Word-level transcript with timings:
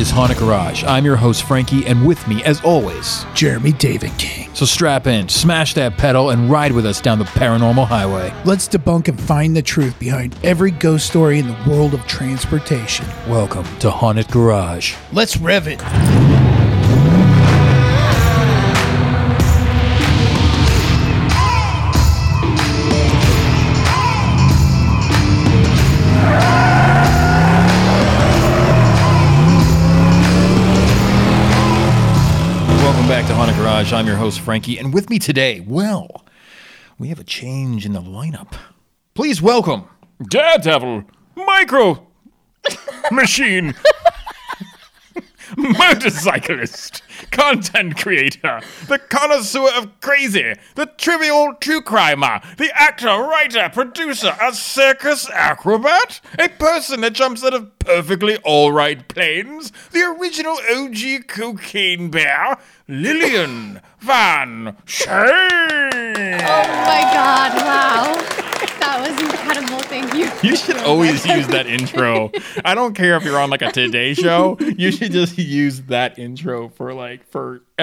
Is 0.00 0.10
Haunted 0.10 0.38
Garage. 0.38 0.82
I'm 0.84 1.04
your 1.04 1.16
host, 1.16 1.42
Frankie, 1.42 1.84
and 1.84 2.06
with 2.06 2.26
me, 2.26 2.42
as 2.44 2.62
always, 2.62 3.26
Jeremy 3.34 3.72
David 3.72 4.16
King. 4.16 4.48
so 4.54 4.64
strap 4.64 5.06
in, 5.06 5.28
smash 5.28 5.74
that 5.74 5.98
pedal, 5.98 6.30
and 6.30 6.50
ride 6.50 6.72
with 6.72 6.86
us 6.86 7.02
down 7.02 7.18
the 7.18 7.26
paranormal 7.26 7.86
highway. 7.86 8.32
Let's 8.46 8.66
debunk 8.66 9.08
and 9.08 9.20
find 9.20 9.54
the 9.54 9.60
truth 9.60 9.98
behind 9.98 10.34
every 10.42 10.70
ghost 10.70 11.06
story 11.06 11.38
in 11.38 11.48
the 11.48 11.56
world 11.68 11.92
of 11.92 12.06
transportation. 12.06 13.04
Welcome 13.28 13.66
to 13.80 13.90
Haunted 13.90 14.28
Garage. 14.28 14.96
Let's 15.12 15.36
rev 15.36 15.68
it. 15.68 15.82
Garage. 33.80 33.92
I'm 33.94 34.06
your 34.06 34.16
host, 34.16 34.40
Frankie, 34.40 34.78
and 34.78 34.92
with 34.92 35.08
me 35.08 35.18
today, 35.18 35.64
well, 35.66 36.22
we 36.98 37.08
have 37.08 37.18
a 37.18 37.24
change 37.24 37.86
in 37.86 37.94
the 37.94 38.02
lineup. 38.02 38.52
Please 39.14 39.40
welcome 39.40 39.88
Daredevil, 40.28 41.04
Micro 41.34 42.06
Machine, 43.10 43.74
Motorcyclist, 45.56 47.02
Content 47.30 47.96
Creator, 47.96 48.60
the 48.88 48.98
Connoisseur 48.98 49.68
of 49.76 50.00
Crazy, 50.00 50.54
the 50.74 50.86
Trivial 50.86 51.54
True 51.60 51.80
Crimer, 51.80 52.40
the 52.56 52.70
Actor, 52.74 53.06
Writer, 53.06 53.70
Producer, 53.72 54.36
a 54.40 54.52
Circus 54.54 55.28
Acrobat, 55.30 56.20
a 56.38 56.48
person 56.48 57.00
that 57.02 57.12
jumps 57.12 57.44
out 57.44 57.54
of 57.54 57.78
perfectly 57.78 58.38
alright 58.38 59.08
planes, 59.08 59.72
the 59.92 60.02
original 60.02 60.58
OG 60.70 61.26
Cocaine 61.26 62.10
Bear, 62.10 62.58
Lillian 62.88 63.80
Van 64.00 64.76
Shane. 64.84 65.10
Oh 66.42 66.64
my 66.86 67.02
god, 67.12 67.54
wow. 67.56 68.39
That 69.00 69.12
was 69.12 69.32
incredible. 69.32 69.78
Thank 69.84 70.14
you. 70.14 70.30
You 70.50 70.56
should 70.56 70.76
always 70.78 71.24
use 71.24 71.46
that 71.48 71.66
intro. 71.66 72.30
I 72.64 72.74
don't 72.74 72.94
care 72.94 73.16
if 73.16 73.24
you're 73.24 73.38
on 73.38 73.50
like 73.50 73.62
a 73.62 73.72
Today 73.72 74.14
Show. 74.14 74.58
You 74.60 74.90
should 74.92 75.12
just 75.12 75.38
use 75.38 75.82
that 75.82 76.18
intro 76.18 76.68
for 76.68 76.92
like 76.92 77.26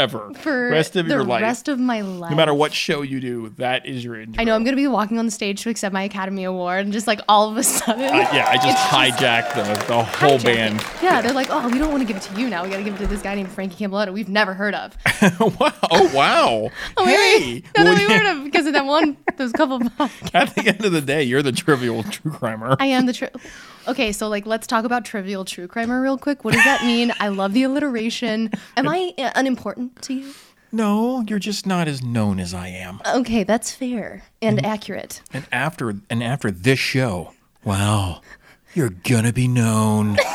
forever. 0.07 0.31
For 0.35 0.69
rest 0.69 0.95
of 0.95 1.07
the 1.07 1.13
your 1.13 1.23
life. 1.23 1.41
rest 1.41 1.67
of 1.67 1.79
my 1.79 2.01
life. 2.01 2.29
no 2.31 2.37
matter 2.37 2.53
what 2.53 2.73
show 2.73 3.01
you 3.01 3.19
do, 3.19 3.49
that 3.57 3.85
is 3.85 4.03
your 4.03 4.19
intro. 4.19 4.39
I 4.41 4.43
know 4.43 4.53
I'm 4.55 4.63
gonna 4.63 4.77
be 4.77 4.87
walking 4.87 5.17
on 5.19 5.25
the 5.25 5.31
stage 5.31 5.61
to 5.63 5.69
accept 5.69 5.93
my 5.93 6.03
Academy 6.03 6.43
Award, 6.43 6.81
and 6.85 6.93
just 6.93 7.07
like 7.07 7.19
all 7.27 7.49
of 7.49 7.57
a 7.57 7.63
sudden, 7.63 8.03
Uh, 8.03 8.29
yeah, 8.33 8.47
I 8.49 8.55
just 8.57 8.77
hijacked 8.77 9.55
the, 9.55 9.85
the 9.87 10.03
whole 10.03 10.37
hijacked 10.37 10.43
band. 10.43 10.85
Yeah, 11.01 11.21
they're 11.21 11.33
like, 11.33 11.47
oh, 11.49 11.67
we 11.69 11.77
don't 11.79 11.91
want 11.91 12.01
to 12.01 12.07
give 12.07 12.17
it 12.17 12.23
to 12.23 12.39
you 12.39 12.49
now. 12.49 12.63
We 12.63 12.69
got 12.69 12.77
to 12.77 12.83
give 12.83 12.95
it 12.95 12.99
to 12.99 13.07
this 13.07 13.21
guy 13.21 13.35
named 13.35 13.49
Frankie 13.51 13.83
Campbelletta 13.85 14.13
we've 14.13 14.29
never 14.29 14.53
heard 14.53 14.75
of. 14.75 14.95
wow. 15.59 15.73
Oh 15.91 16.11
wow. 16.13 16.69
Oh, 16.97 17.05
hey. 17.05 17.63
No, 17.77 17.83
Well, 17.83 17.95
we 17.95 18.01
yeah, 18.07 18.17
heard 18.17 18.37
of 18.37 18.43
because 18.43 18.65
of 18.65 18.73
that 18.73 18.85
one, 18.85 19.17
those 19.37 19.51
couple. 19.51 19.79
podcasts. 19.79 20.31
At 20.33 20.55
the 20.55 20.67
end 20.67 20.83
of 20.85 20.91
the 20.91 21.01
day, 21.01 21.23
you're 21.23 21.41
the 21.43 21.51
trivial 21.51 22.03
true 22.03 22.31
crimer. 22.31 22.75
I 22.79 22.87
am 22.87 23.05
the 23.05 23.13
true. 23.13 23.27
Okay, 23.87 24.11
so 24.11 24.27
like 24.27 24.45
let's 24.45 24.67
talk 24.67 24.83
about 24.85 25.05
trivial 25.05 25.45
true 25.45 25.67
crimer 25.67 26.01
real 26.01 26.17
quick. 26.17 26.43
What 26.43 26.53
does 26.53 26.63
that 26.65 26.83
mean? 26.83 27.13
I 27.19 27.29
love 27.29 27.53
the 27.53 27.63
alliteration. 27.63 28.51
Am 28.75 28.87
I 28.87 29.13
uh, 29.17 29.31
to 30.01 30.13
you? 30.13 30.33
no, 30.71 31.23
you're 31.27 31.39
just 31.39 31.65
not 31.65 31.87
as 31.87 32.03
known 32.03 32.39
as 32.39 32.53
I 32.53 32.67
am. 32.67 32.99
Okay, 33.05 33.43
that's 33.43 33.71
fair 33.71 34.23
and 34.41 34.57
Mm-hmm. 34.57 34.65
accurate. 34.65 35.21
And 35.33 35.45
after 35.51 35.93
and 36.09 36.23
after 36.23 36.51
this 36.51 36.79
show, 36.79 37.33
wow, 37.63 38.21
you're 38.73 38.89
gonna 38.89 39.33
be 39.33 39.47
known. 39.47 40.17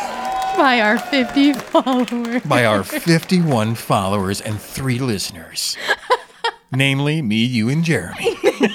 By 0.56 0.80
our 0.82 0.98
50 0.98 1.54
followers. 1.54 2.42
by 2.42 2.66
our 2.66 2.84
51 2.84 3.74
followers 3.74 4.40
and 4.42 4.60
three 4.60 4.98
listeners. 4.98 5.78
Namely, 6.72 7.22
me, 7.22 7.42
you, 7.44 7.70
and 7.70 7.82
Jeremy. 7.82 8.36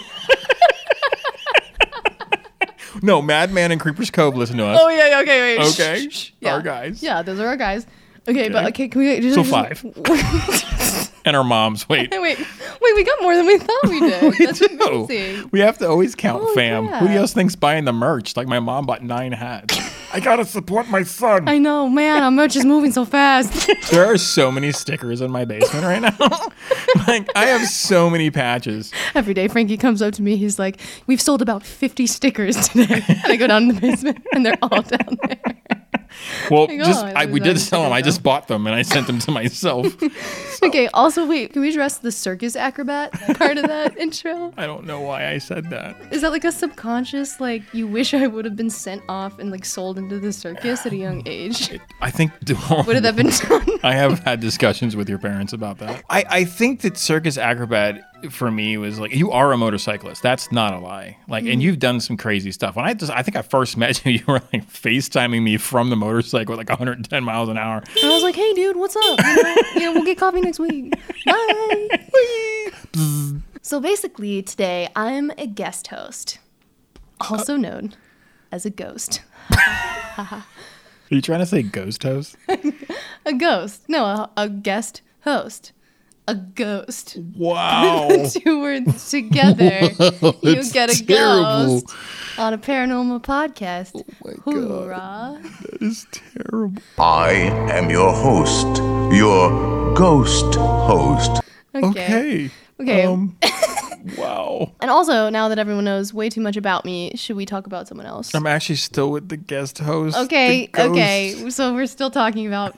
no, 3.03 3.21
Madman 3.21 3.71
and 3.71 3.79
Creepers 3.79 4.09
Cove 4.09 4.35
listen 4.35 4.57
to 4.57 4.66
us. 4.66 4.79
Oh 4.81 4.89
yeah, 4.89 5.09
yeah, 5.09 5.21
okay, 5.21 5.57
wait. 5.57 5.67
Okay, 5.71 6.09
Shh, 6.09 6.17
shh, 6.17 6.31
yeah. 6.39 6.53
our 6.53 6.61
guys. 6.61 7.03
Yeah, 7.03 7.21
those 7.21 7.39
are 7.39 7.47
our 7.47 7.57
guys. 7.57 7.85
Okay, 8.27 8.49
but 8.49 8.57
Okay. 8.65 8.67
okay, 8.69 8.88
can 8.89 9.01
we 9.01 9.19
just 9.21 9.35
So 9.35 9.43
just- 9.43 9.51
five. 11.01 11.13
And 11.25 11.35
our 11.35 11.43
moms. 11.43 11.89
Wait. 11.89 12.09
wait, 12.11 12.21
wait, 12.39 12.95
we 12.95 13.03
got 13.03 13.21
more 13.21 13.35
than 13.35 13.45
we 13.45 13.57
thought 13.57 13.83
we 13.89 13.99
did. 14.39 14.47
That's 14.47 14.61
No. 14.73 15.03
amazing. 15.03 15.49
We 15.51 15.59
have 15.59 15.77
to 15.79 15.89
always 15.89 16.15
count 16.15 16.41
Oh, 16.45 16.53
fam. 16.55 16.85
yeah. 16.85 16.99
Who 16.99 17.07
else 17.07 17.33
thinks 17.33 17.53
buying 17.53 17.83
the 17.83 17.91
merch? 17.91 18.37
Like 18.37 18.47
my 18.47 18.61
mom 18.61 18.85
bought 18.85 19.03
nine 19.03 19.33
hats. 19.33 19.77
I 20.13 20.21
gotta 20.21 20.45
support 20.45 20.87
my 20.89 21.03
son. 21.03 21.49
I 21.49 21.57
know, 21.57 21.89
man. 21.89 22.23
Our 22.23 22.31
merch 22.31 22.55
is 22.55 22.63
moving 22.63 22.93
so 22.93 23.03
fast. 23.03 23.69
There 23.91 24.05
are 24.05 24.17
so 24.17 24.49
many 24.53 24.71
stickers 24.71 25.19
in 25.19 25.29
my 25.29 25.43
basement 25.43 25.83
right 25.83 26.01
now. 26.01 26.17
like 27.07 27.27
I 27.35 27.45
have 27.47 27.67
so 27.67 28.09
many 28.09 28.31
patches. 28.31 28.93
Every 29.13 29.33
day, 29.33 29.49
Frankie 29.49 29.75
comes 29.75 30.01
up 30.01 30.13
to 30.13 30.21
me. 30.21 30.37
He's 30.37 30.57
like, 30.57 30.79
"We've 31.07 31.19
sold 31.21 31.41
about 31.41 31.61
50 31.63 32.07
stickers 32.07 32.69
today." 32.69 33.03
And 33.09 33.25
I 33.33 33.35
go 33.35 33.47
down 33.47 33.63
in 33.63 33.75
the 33.75 33.81
basement, 33.81 34.25
and 34.31 34.45
they're 34.45 34.57
all 34.61 34.81
down 34.81 35.17
there. 35.27 35.56
Well, 36.51 36.61
oh 36.61 36.66
Like, 36.66 36.79
just 36.79 37.05
oh, 37.05 37.11
I, 37.16 37.25
we 37.25 37.39
did 37.39 37.59
sell 37.59 37.83
them. 37.83 37.94
I 37.94 38.01
just 38.01 38.23
bought 38.23 38.47
them 38.47 38.67
and 38.67 38.75
I 38.75 38.81
sent 38.81 39.07
them 39.07 39.19
to 39.19 39.31
myself. 39.31 39.95
Okay. 40.63 40.88
Also, 40.88 41.28
wait. 41.28 41.53
Can 41.53 41.61
we 41.61 41.69
address 41.69 42.00
the 42.00 42.11
circus 42.11 42.55
acrobat 42.55 43.11
part 43.38 43.57
of 43.59 43.67
that 43.67 43.95
intro? 43.95 44.51
I 44.57 44.66
don't 44.66 44.85
know 44.85 45.00
why 45.01 45.29
I 45.29 45.38
said 45.38 45.69
that. 45.69 45.95
Is 46.11 46.22
that 46.22 46.31
like 46.31 46.45
a 46.45 46.51
subconscious, 46.51 47.39
like 47.39 47.61
you 47.75 47.88
wish 47.88 48.16
I 48.16 48.25
would 48.25 48.44
have 48.44 48.55
been 48.55 48.72
sent 48.72 49.03
off 49.07 49.38
and 49.38 49.51
like 49.51 49.66
sold 49.66 50.00
into 50.00 50.19
the 50.19 50.33
circus 50.33 50.83
at 50.85 50.94
a 50.94 50.95
young 50.95 51.22
age? 51.28 51.79
I 52.01 52.09
think 52.09 52.31
Would 52.47 52.95
have 52.95 53.03
that 53.03 53.16
been 53.16 53.29
done? 53.29 53.79
I 53.84 53.94
have 53.94 54.19
had 54.19 54.39
discussions 54.39 54.95
with 54.95 55.07
your 55.07 55.19
parents 55.19 55.53
about 55.53 55.78
that. 55.78 56.03
I, 56.09 56.25
I 56.28 56.44
think 56.45 56.81
that 56.81 56.97
circus 56.97 57.38
acrobat 57.38 58.01
for 58.31 58.50
me 58.51 58.78
was 58.78 59.00
like 59.00 59.13
you 59.13 59.31
are 59.31 59.51
a 59.51 59.57
motorcyclist. 59.57 60.23
That's 60.23 60.51
not 60.51 60.73
a 60.73 60.79
lie. 60.79 61.17
Like 61.28 61.44
Mm-hmm. 61.44 61.51
and 61.53 61.63
you've 61.63 61.79
done 61.79 62.00
some 62.00 62.17
crazy 62.17 62.51
stuff. 62.51 62.75
When 62.75 62.85
I 62.85 62.94
just 62.94 63.11
I 63.11 63.22
think 63.22 63.35
I 63.35 63.41
first 63.41 63.78
met 63.78 64.03
you, 64.05 64.11
you 64.19 64.23
were 64.28 64.41
like 64.51 64.67
FaceTiming 64.67 65.41
me 65.44 65.57
from 65.57 65.89
the 65.89 65.95
motorcycle 65.95 66.53
at 66.53 66.57
like 66.57 66.69
110 66.69 67.23
miles 67.23 67.50
an 67.50 67.57
hour. 67.57 67.78
And 67.78 68.05
I 68.11 68.13
was 68.13 68.23
like, 68.23 68.35
hey, 68.35 68.53
dude, 68.53 68.75
what's 68.75 68.95
up? 68.95 69.19
You 69.19 69.44
know, 69.44 69.55
yeah, 69.75 69.89
we'll 69.94 70.03
get 70.05 70.17
coffee 70.17 70.41
next 70.41 70.59
week. 70.59 70.94
Bye. 71.25 71.88
so 73.61 73.79
basically, 73.79 74.41
today 74.41 74.89
I'm 74.95 75.31
a 75.38 75.45
guest 75.47 75.88
host, 75.88 76.39
also 77.29 77.55
known 77.57 77.94
as 78.51 78.66
a 78.66 78.69
ghost. 78.69 79.22
Are 80.17 80.44
you 81.09 81.22
trying 81.22 81.39
to 81.39 81.45
say 81.45 81.61
ghost 81.63 82.03
host? 82.03 82.35
A 83.25 83.34
ghost. 83.34 83.84
No, 83.88 84.05
a, 84.05 84.29
a 84.38 84.49
guest 84.49 85.01
host. 85.22 85.72
A 86.27 86.35
ghost. 86.35 87.17
Wow. 87.35 88.07
the 88.09 88.41
Two 88.43 88.59
words 88.59 89.09
together, 89.09 89.79
you 90.41 90.71
get 90.71 90.89
a 90.89 91.05
terrible. 91.05 91.81
ghost 91.81 91.95
on 92.38 92.53
a 92.53 92.57
paranormal 92.57 93.21
podcast. 93.23 93.93
my 94.23 94.33
God. 94.53 95.43
That 95.43 95.81
is 95.81 96.05
terrible. 96.11 96.81
I 96.99 97.31
am 97.71 97.89
your 97.89 98.11
host, 98.11 98.67
your 99.16 99.93
ghost 99.93 100.53
host. 100.55 101.41
Okay. 101.73 102.49
Okay. 102.79 103.03
Um, 103.05 103.37
wow. 104.17 104.72
And 104.81 104.91
also, 104.91 105.29
now 105.29 105.47
that 105.47 105.57
everyone 105.57 105.85
knows 105.85 106.13
way 106.13 106.29
too 106.29 106.41
much 106.41 106.57
about 106.57 106.85
me, 106.85 107.11
should 107.16 107.35
we 107.35 107.46
talk 107.46 107.66
about 107.66 107.87
someone 107.87 108.05
else? 108.05 108.34
I'm 108.35 108.46
actually 108.47 108.75
still 108.75 109.11
with 109.11 109.29
the 109.29 109.37
guest 109.37 109.79
host. 109.79 110.17
Okay, 110.17 110.69
okay. 110.78 111.49
So 111.49 111.73
we're 111.73 111.87
still 111.87 112.11
talking 112.11 112.46
about 112.47 112.75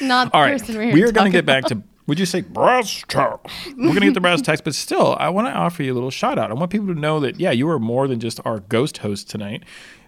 not 0.00 0.30
the 0.30 0.36
All 0.36 0.42
right. 0.42 0.60
person 0.60 0.76
we're 0.76 0.84
here 0.84 0.94
We 0.94 1.02
are 1.02 1.06
to 1.08 1.12
going 1.12 1.32
to 1.32 1.38
talk 1.38 1.44
get 1.44 1.46
back 1.46 1.64
to, 1.66 1.82
would 2.10 2.18
you 2.18 2.26
say 2.26 2.40
brass 2.40 3.04
tacks? 3.06 3.54
We're 3.68 3.84
going 3.84 4.00
to 4.00 4.06
get 4.06 4.14
the 4.14 4.20
brass 4.20 4.42
tacks, 4.42 4.60
but 4.60 4.74
still, 4.74 5.14
I 5.20 5.28
want 5.28 5.46
to 5.46 5.52
offer 5.52 5.84
you 5.84 5.92
a 5.92 5.94
little 5.94 6.10
shout 6.10 6.40
out. 6.40 6.50
I 6.50 6.54
want 6.54 6.72
people 6.72 6.88
to 6.88 6.94
know 6.98 7.20
that, 7.20 7.38
yeah, 7.38 7.52
you 7.52 7.68
are 7.68 7.78
more 7.78 8.08
than 8.08 8.18
just 8.18 8.40
our 8.44 8.58
ghost 8.58 8.98
host 8.98 9.30
tonight. 9.30 9.62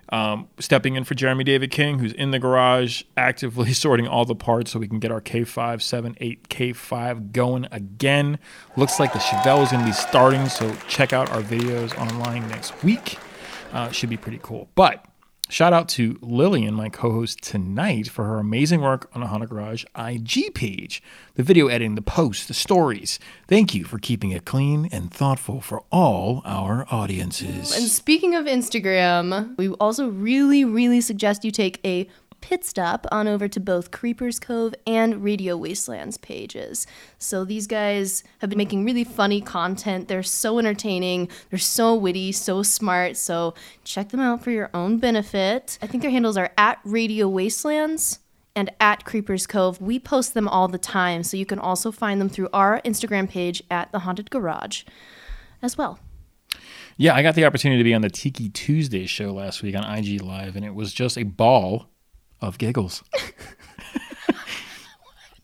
Um, 0.09 0.49
stepping 0.59 0.97
in 0.97 1.05
for 1.05 1.15
Jeremy 1.15 1.45
David 1.45 1.71
King, 1.71 2.01
who's 2.01 2.13
in 2.13 2.33
the 2.33 2.41
garage 2.41 3.05
actively 3.17 3.73
sorting 3.73 4.09
all 4.09 4.25
the 4.25 4.35
parts 4.35 4.73
so 4.73 4.81
we 4.81 4.89
can 4.89 4.99
get 4.99 5.13
our 5.13 5.21
K5, 5.21 5.81
7, 5.81 6.17
8, 6.21 6.49
K5 6.49 7.31
going 7.31 7.69
again. 7.71 8.41
Looks 8.77 8.99
like 8.99 9.13
the 9.13 9.21
Chevelle 9.21 9.63
is 9.63 9.71
going 9.71 9.85
to 9.85 9.87
be 9.89 9.93
starting, 9.93 10.49
so 10.49 10.75
check 10.89 11.13
out 11.13 11.31
our 11.31 11.41
videos 11.41 11.97
online 11.97 12.49
next 12.49 12.83
week. 12.83 13.17
Uh, 13.73 13.93
should 13.93 14.11
be 14.11 14.17
pretty 14.17 14.41
cool. 14.43 14.69
But 14.75 15.07
shout 15.53 15.75
out 15.75 15.87
to 15.87 16.19
Lillian, 16.23 16.75
my 16.75 16.89
co 16.89 17.13
host 17.13 17.43
tonight, 17.43 18.09
for 18.09 18.25
her 18.25 18.39
amazing 18.39 18.81
work 18.81 19.11
on 19.15 19.21
the 19.21 19.27
Haunted 19.27 19.51
Garage 19.51 19.85
IG 19.97 20.55
page. 20.55 21.03
The 21.35 21.43
video 21.43 21.69
editing, 21.69 21.95
the 21.95 22.03
posts, 22.03 22.47
the 22.47 22.55
stories. 22.55 23.19
Thank 23.49 23.75
you 23.75 23.85
for 23.85 23.99
keeping 23.99 24.31
it 24.31 24.45
clean 24.45 24.89
and 24.91 25.13
thoughtful 25.13 25.61
for 25.61 25.85
all 25.93 26.43
our 26.45 26.87
audiences. 26.91 27.77
And 27.77 27.89
speaking 27.89 28.35
of 28.35 28.47
Instagram, 28.47 29.57
we 29.59 29.69
also 29.69 30.09
really, 30.09 30.65
really 30.65 31.01
suggest 31.01 31.45
you 31.45 31.51
take 31.51 31.79
a 31.85 32.09
pit 32.43 32.65
stop 32.65 33.07
on 33.11 33.27
over 33.27 33.49
to 33.49 33.59
both 33.59 33.91
Creepers 33.91 34.39
Cove 34.39 34.75
and 34.87 35.25
Radio 35.25 35.57
Wastelands 35.57 36.19
pages. 36.19 36.87
So 37.19 37.45
these 37.45 37.67
guys 37.67 38.23
have 38.41 38.51
been 38.51 38.59
making 38.59 38.85
really 38.85 39.05
funny 39.05 39.41
content. 39.41 40.09
They're 40.09 40.23
so 40.23 40.59
entertaining, 40.59 41.29
they're 41.49 41.59
so 41.59 41.95
witty, 41.95 42.33
so 42.33 42.63
smart. 42.63 43.17
So 43.17 43.55
check 43.85 44.11
them 44.11 44.21
out 44.21 44.43
for 44.43 44.51
your 44.51 44.69
own 44.75 44.99
benefit. 44.99 45.79
I 45.81 45.87
think 45.87 46.03
their 46.03 46.11
handles 46.11 46.37
are 46.37 46.51
at 46.59 46.81
Radio 46.85 47.29
Wastelands 47.29 48.19
and 48.55 48.71
at 48.81 49.05
Creepers 49.05 49.47
Cove. 49.47 49.81
We 49.81 49.99
post 49.99 50.35
them 50.35 50.49
all 50.49 50.69
the 50.69 50.79
time, 50.79 51.23
so 51.23 51.37
you 51.37 51.47
can 51.47 51.59
also 51.59 51.91
find 51.91 52.21
them 52.21 52.29
through 52.29 52.49
our 52.53 52.83
Instagram 52.83 53.29
page 53.29 53.63
at 53.71 53.91
The 53.93 54.01
Haunted 54.01 54.31
Garage 54.31 54.83
as 55.63 55.79
well. 55.79 55.99
Yeah, 56.97 57.15
I 57.15 57.23
got 57.23 57.35
the 57.35 57.47
opportunity 57.47 57.79
to 57.79 57.85
be 57.85 57.95
on 57.95 58.03
the 58.03 58.11
Tiki 58.11 58.51
Tuesday 58.51 59.07
show 59.07 59.33
last 59.33 59.63
week 59.63 59.75
on 59.75 59.85
IG 59.85 60.21
Live, 60.21 60.57
and 60.57 60.65
it 60.65 60.75
was 60.75 60.93
just 60.93 61.17
a 61.17 61.23
ball 61.23 61.89
of 62.43 62.59
giggles. 62.59 63.03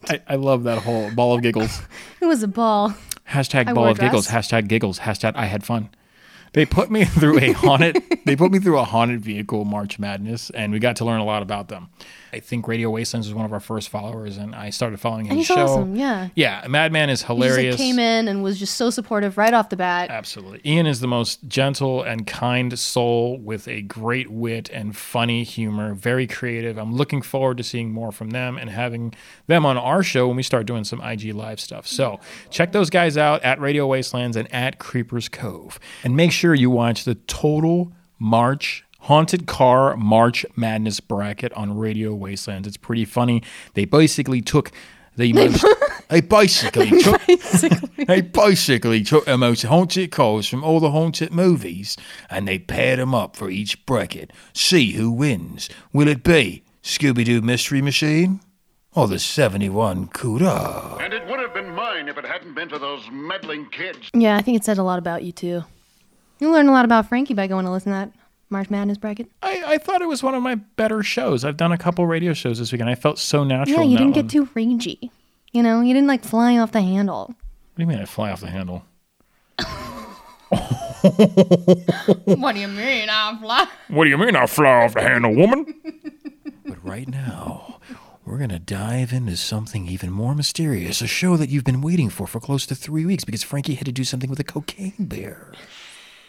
I, 0.08 0.20
I 0.26 0.36
love 0.36 0.64
that 0.64 0.82
whole 0.82 1.10
ball 1.10 1.34
of 1.36 1.42
giggles. 1.42 1.82
It 2.20 2.26
was 2.26 2.42
a 2.42 2.48
ball. 2.48 2.94
Hashtag 3.30 3.68
I 3.68 3.72
ball 3.72 3.86
of 3.86 4.00
giggles. 4.00 4.26
Hashtag 4.26 4.66
giggles. 4.66 4.98
Hashtag 4.98 5.36
I 5.36 5.44
had 5.44 5.62
fun. 5.64 5.88
They 6.52 6.66
put 6.66 6.90
me 6.90 7.04
through 7.04 7.38
a 7.40 7.52
haunted. 7.52 8.02
they 8.24 8.36
put 8.36 8.50
me 8.52 8.58
through 8.58 8.78
a 8.78 8.84
haunted 8.84 9.20
vehicle 9.20 9.64
March 9.64 9.98
Madness, 9.98 10.50
and 10.50 10.72
we 10.72 10.78
got 10.78 10.96
to 10.96 11.04
learn 11.04 11.20
a 11.20 11.24
lot 11.24 11.42
about 11.42 11.68
them. 11.68 11.88
I 12.30 12.40
think 12.40 12.68
Radio 12.68 12.90
Wastelands 12.90 13.26
was 13.26 13.32
one 13.34 13.46
of 13.46 13.54
our 13.54 13.60
first 13.60 13.88
followers, 13.88 14.36
and 14.36 14.54
I 14.54 14.68
started 14.68 15.00
following 15.00 15.24
his 15.24 15.30
And 15.30 15.38
he's 15.38 15.46
show. 15.46 15.54
awesome, 15.56 15.96
yeah. 15.96 16.28
Yeah, 16.34 16.62
Madman 16.68 17.08
is 17.08 17.22
He 17.22 17.24
just 17.24 17.26
hilarious. 17.28 17.72
like, 17.74 17.78
came 17.78 17.98
in 17.98 18.28
and 18.28 18.42
was 18.42 18.58
just 18.58 18.74
so 18.76 18.90
supportive 18.90 19.38
right 19.38 19.54
off 19.54 19.70
the 19.70 19.76
bat. 19.76 20.10
Absolutely. 20.10 20.60
Ian 20.70 20.86
is 20.86 21.00
the 21.00 21.06
most 21.08 21.48
gentle 21.48 22.02
and 22.02 22.26
kind 22.26 22.78
soul 22.78 23.38
with 23.38 23.66
a 23.66 23.80
great 23.80 24.28
wit 24.30 24.68
and 24.70 24.94
funny 24.94 25.42
humor, 25.42 25.94
very 25.94 26.26
creative. 26.26 26.76
I'm 26.76 26.94
looking 26.94 27.22
forward 27.22 27.56
to 27.58 27.62
seeing 27.64 27.92
more 27.92 28.12
from 28.12 28.28
them 28.30 28.58
and 28.58 28.68
having 28.68 29.14
them 29.46 29.64
on 29.64 29.78
our 29.78 30.02
show 30.02 30.28
when 30.28 30.36
we 30.36 30.42
start 30.42 30.66
doing 30.66 30.84
some 30.84 31.00
IG 31.00 31.32
live 31.32 31.58
stuff. 31.60 31.86
So 31.86 32.20
check 32.50 32.72
those 32.72 32.90
guys 32.90 33.16
out 33.16 33.42
at 33.42 33.58
Radio 33.58 33.86
Wastelands 33.86 34.36
and 34.36 34.52
at 34.52 34.78
Creepers 34.78 35.30
Cove. 35.30 35.80
And 36.04 36.14
make 36.14 36.30
sure 36.30 36.37
you 36.42 36.70
watch 36.70 37.04
the 37.04 37.14
Total 37.14 37.92
March 38.18 38.84
Haunted 39.00 39.46
Car 39.46 39.96
March 39.96 40.44
Madness 40.56 41.00
bracket 41.00 41.52
on 41.54 41.78
Radio 41.78 42.14
Wastelands. 42.14 42.66
It's 42.66 42.76
pretty 42.76 43.04
funny. 43.04 43.42
They 43.74 43.84
basically 43.84 44.42
took 44.42 44.70
the 45.16 45.32
most. 45.32 45.64
they 46.08 46.20
basically 46.20 46.90
took. 47.00 47.20
They 48.06 48.20
basically 48.20 49.02
took 49.02 49.26
the 49.26 49.38
most 49.38 49.62
haunted 49.62 50.10
cars 50.10 50.48
from 50.48 50.64
all 50.64 50.80
the 50.80 50.90
haunted 50.90 51.32
movies 51.32 51.96
and 52.30 52.46
they 52.48 52.58
paired 52.58 52.98
them 52.98 53.14
up 53.14 53.36
for 53.36 53.50
each 53.50 53.84
bracket. 53.86 54.32
See 54.52 54.92
who 54.92 55.10
wins. 55.10 55.68
Will 55.92 56.08
it 56.08 56.22
be 56.22 56.62
Scooby 56.82 57.24
Doo 57.24 57.40
Mystery 57.40 57.82
Machine 57.82 58.40
or 58.94 59.06
the 59.08 59.18
71 59.18 60.08
Cuda? 60.08 61.00
And 61.02 61.12
it 61.12 61.26
would 61.26 61.40
have 61.40 61.54
been 61.54 61.74
mine 61.74 62.08
if 62.08 62.16
it 62.16 62.24
hadn't 62.24 62.54
been 62.54 62.68
for 62.68 62.78
those 62.78 63.08
meddling 63.10 63.68
kids. 63.70 64.10
Yeah, 64.14 64.36
I 64.36 64.42
think 64.42 64.56
it 64.56 64.64
said 64.64 64.78
a 64.78 64.82
lot 64.82 64.98
about 64.98 65.22
you 65.22 65.32
too. 65.32 65.64
You 66.38 66.52
learn 66.52 66.68
a 66.68 66.72
lot 66.72 66.84
about 66.84 67.08
Frankie 67.08 67.34
by 67.34 67.46
going 67.46 67.64
to 67.64 67.70
listen 67.70 67.92
to 67.92 67.98
that 67.98 68.12
March 68.50 68.70
Madness 68.70 68.98
bracket. 68.98 69.30
I, 69.42 69.62
I 69.66 69.78
thought 69.78 70.02
it 70.02 70.08
was 70.08 70.22
one 70.22 70.34
of 70.34 70.42
my 70.42 70.54
better 70.54 71.02
shows. 71.02 71.44
I've 71.44 71.56
done 71.56 71.72
a 71.72 71.78
couple 71.78 72.06
radio 72.06 72.32
shows 72.32 72.58
this 72.58 72.72
weekend. 72.72 72.90
I 72.90 72.94
felt 72.94 73.18
so 73.18 73.44
natural. 73.44 73.78
Yeah, 73.78 73.84
in 73.84 73.90
you 73.90 73.96
that 73.96 74.04
didn't 74.04 74.16
one. 74.16 74.26
get 74.26 74.32
too 74.32 74.48
rangy. 74.54 75.10
You 75.52 75.62
know, 75.62 75.80
you 75.80 75.94
didn't 75.94 76.08
like 76.08 76.24
fly 76.24 76.58
off 76.58 76.72
the 76.72 76.82
handle. 76.82 77.26
What 77.26 77.76
do 77.76 77.82
you 77.82 77.86
mean 77.86 77.98
I 77.98 78.04
fly 78.04 78.30
off 78.30 78.40
the 78.40 78.50
handle? 78.50 78.84
what 82.38 82.54
do 82.54 82.60
you 82.60 82.68
mean 82.68 83.08
I 83.10 83.38
fly? 83.40 83.66
What 83.88 84.04
do 84.04 84.10
you 84.10 84.18
mean 84.18 84.36
I 84.36 84.46
fly 84.46 84.84
off 84.84 84.94
the 84.94 85.02
handle, 85.02 85.34
woman? 85.34 85.74
but 86.66 86.84
right 86.84 87.08
now, 87.08 87.80
we're 88.24 88.38
going 88.38 88.50
to 88.50 88.58
dive 88.58 89.12
into 89.12 89.36
something 89.36 89.86
even 89.88 90.10
more 90.10 90.34
mysterious, 90.34 91.00
a 91.00 91.06
show 91.06 91.36
that 91.36 91.48
you've 91.48 91.64
been 91.64 91.80
waiting 91.80 92.10
for 92.10 92.26
for 92.26 92.40
close 92.40 92.66
to 92.66 92.74
three 92.74 93.06
weeks 93.06 93.24
because 93.24 93.42
Frankie 93.42 93.74
had 93.74 93.86
to 93.86 93.92
do 93.92 94.04
something 94.04 94.30
with 94.30 94.40
a 94.40 94.44
cocaine 94.44 94.94
bear. 94.98 95.52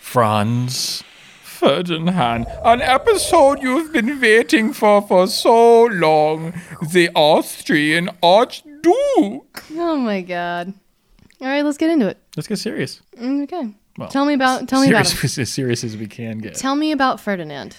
Franz 0.09 1.03
Ferdinand, 1.43 2.47
an 2.65 2.81
episode 2.81 3.61
you've 3.61 3.93
been 3.93 4.19
waiting 4.19 4.73
for 4.73 5.03
for 5.03 5.27
so 5.27 5.83
long. 5.85 6.51
The 6.91 7.11
Austrian 7.13 8.09
Archduke. 8.23 9.63
Oh 9.75 9.97
my 9.97 10.21
god. 10.21 10.73
All 11.39 11.47
right, 11.47 11.63
let's 11.63 11.77
get 11.77 11.91
into 11.91 12.07
it. 12.07 12.17
Let's 12.35 12.47
get 12.47 12.57
serious. 12.57 13.01
Mm, 13.17 13.43
okay. 13.43 13.71
Well, 13.99 14.09
tell 14.09 14.25
me 14.25 14.33
about 14.33 14.67
tell 14.67 14.81
me 14.81 14.89
about 14.89 15.05
serious, 15.05 15.37
him. 15.37 15.41
as 15.43 15.51
serious 15.51 15.83
as 15.83 15.95
we 15.95 16.07
can 16.07 16.39
get. 16.39 16.55
Tell 16.55 16.75
me 16.75 16.91
about 16.91 17.19
Ferdinand. 17.19 17.77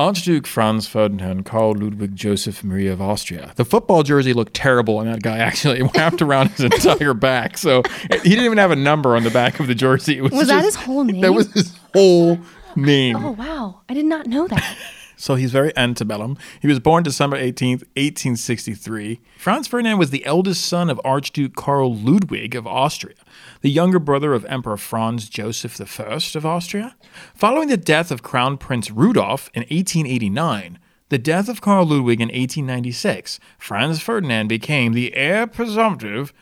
Archduke 0.00 0.46
Franz 0.46 0.86
Ferdinand 0.86 1.44
Karl 1.44 1.72
Ludwig 1.72 2.16
Joseph 2.16 2.64
Maria 2.64 2.94
of 2.94 3.02
Austria. 3.02 3.52
The 3.56 3.66
football 3.66 4.02
jersey 4.02 4.32
looked 4.32 4.54
terrible 4.54 4.96
on 4.96 5.04
that 5.04 5.22
guy, 5.22 5.36
actually. 5.36 5.80
It 5.80 5.90
wrapped 5.94 6.22
around 6.22 6.52
his 6.52 6.60
entire 6.62 7.12
back. 7.12 7.58
So 7.58 7.82
he 8.10 8.30
didn't 8.30 8.46
even 8.46 8.56
have 8.56 8.70
a 8.70 8.76
number 8.76 9.14
on 9.14 9.24
the 9.24 9.30
back 9.30 9.60
of 9.60 9.66
the 9.66 9.74
jersey. 9.74 10.16
It 10.16 10.22
was, 10.22 10.32
Was 10.32 10.48
that 10.48 10.64
his 10.64 10.74
whole 10.74 11.04
name? 11.04 11.20
That 11.20 11.34
was 11.34 11.52
his 11.52 11.76
whole 11.92 12.38
name. 12.76 13.16
Oh 13.16 13.32
wow, 13.32 13.82
I 13.90 13.94
did 13.94 14.06
not 14.06 14.26
know 14.26 14.48
that. 14.48 14.76
So 15.20 15.34
he's 15.34 15.52
very 15.52 15.76
antebellum. 15.76 16.38
He 16.62 16.66
was 16.66 16.80
born 16.80 17.02
December 17.02 17.36
18th, 17.36 17.84
1863. 17.94 19.20
Franz 19.36 19.68
Ferdinand 19.68 19.98
was 19.98 20.08
the 20.08 20.24
eldest 20.24 20.64
son 20.64 20.88
of 20.88 20.98
Archduke 21.04 21.54
Karl 21.54 21.94
Ludwig 21.94 22.54
of 22.54 22.66
Austria, 22.66 23.16
the 23.60 23.68
younger 23.68 23.98
brother 23.98 24.32
of 24.32 24.46
Emperor 24.46 24.78
Franz 24.78 25.28
Joseph 25.28 25.78
I 25.78 26.18
of 26.34 26.46
Austria. 26.46 26.96
Following 27.34 27.68
the 27.68 27.76
death 27.76 28.10
of 28.10 28.22
Crown 28.22 28.56
Prince 28.56 28.90
Rudolf 28.90 29.50
in 29.52 29.60
1889, 29.64 30.78
the 31.10 31.18
death 31.18 31.50
of 31.50 31.60
Karl 31.60 31.84
Ludwig 31.84 32.22
in 32.22 32.28
1896, 32.28 33.38
Franz 33.58 34.00
Ferdinand 34.00 34.48
became 34.48 34.94
the 34.94 35.14
heir 35.14 35.46
presumptive 35.46 36.32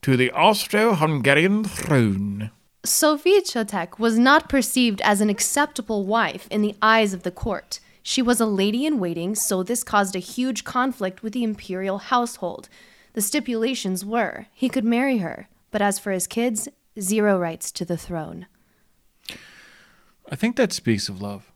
to 0.00 0.16
the 0.16 0.30
Austro-Hungarian 0.32 1.64
throne. 1.64 2.50
Sophie 2.82 3.42
Chotek 3.42 3.98
was 3.98 4.18
not 4.18 4.48
perceived 4.48 5.02
as 5.02 5.20
an 5.20 5.28
acceptable 5.28 6.06
wife 6.06 6.48
in 6.50 6.62
the 6.62 6.74
eyes 6.80 7.12
of 7.12 7.24
the 7.24 7.30
court. 7.30 7.78
She 8.02 8.22
was 8.22 8.40
a 8.40 8.46
lady 8.46 8.84
in 8.84 8.98
waiting, 8.98 9.34
so 9.34 9.62
this 9.62 9.84
caused 9.84 10.16
a 10.16 10.20
huge 10.20 10.64
conflict 10.64 11.22
with 11.22 11.32
the 11.32 11.44
imperial 11.44 11.98
household. 11.98 12.68
The 13.12 13.20
stipulations 13.20 14.04
were 14.04 14.46
he 14.52 14.68
could 14.68 14.84
marry 14.84 15.18
her, 15.18 15.48
but 15.70 15.82
as 15.82 15.98
for 15.98 16.12
his 16.12 16.26
kids, 16.26 16.68
zero 16.98 17.38
rights 17.38 17.70
to 17.72 17.84
the 17.84 17.96
throne. 17.96 18.46
I 20.30 20.36
think 20.36 20.56
that 20.56 20.72
speaks 20.72 21.08
of 21.08 21.20
love. 21.20 21.52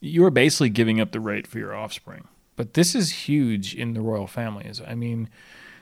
You 0.00 0.24
are 0.24 0.30
basically 0.30 0.70
giving 0.70 1.00
up 1.00 1.12
the 1.12 1.20
right 1.20 1.46
for 1.46 1.58
your 1.58 1.74
offspring. 1.74 2.28
But 2.56 2.74
this 2.74 2.94
is 2.94 3.26
huge 3.28 3.74
in 3.74 3.94
the 3.94 4.00
royal 4.00 4.26
families. 4.26 4.80
I 4.86 4.94
mean, 4.94 5.28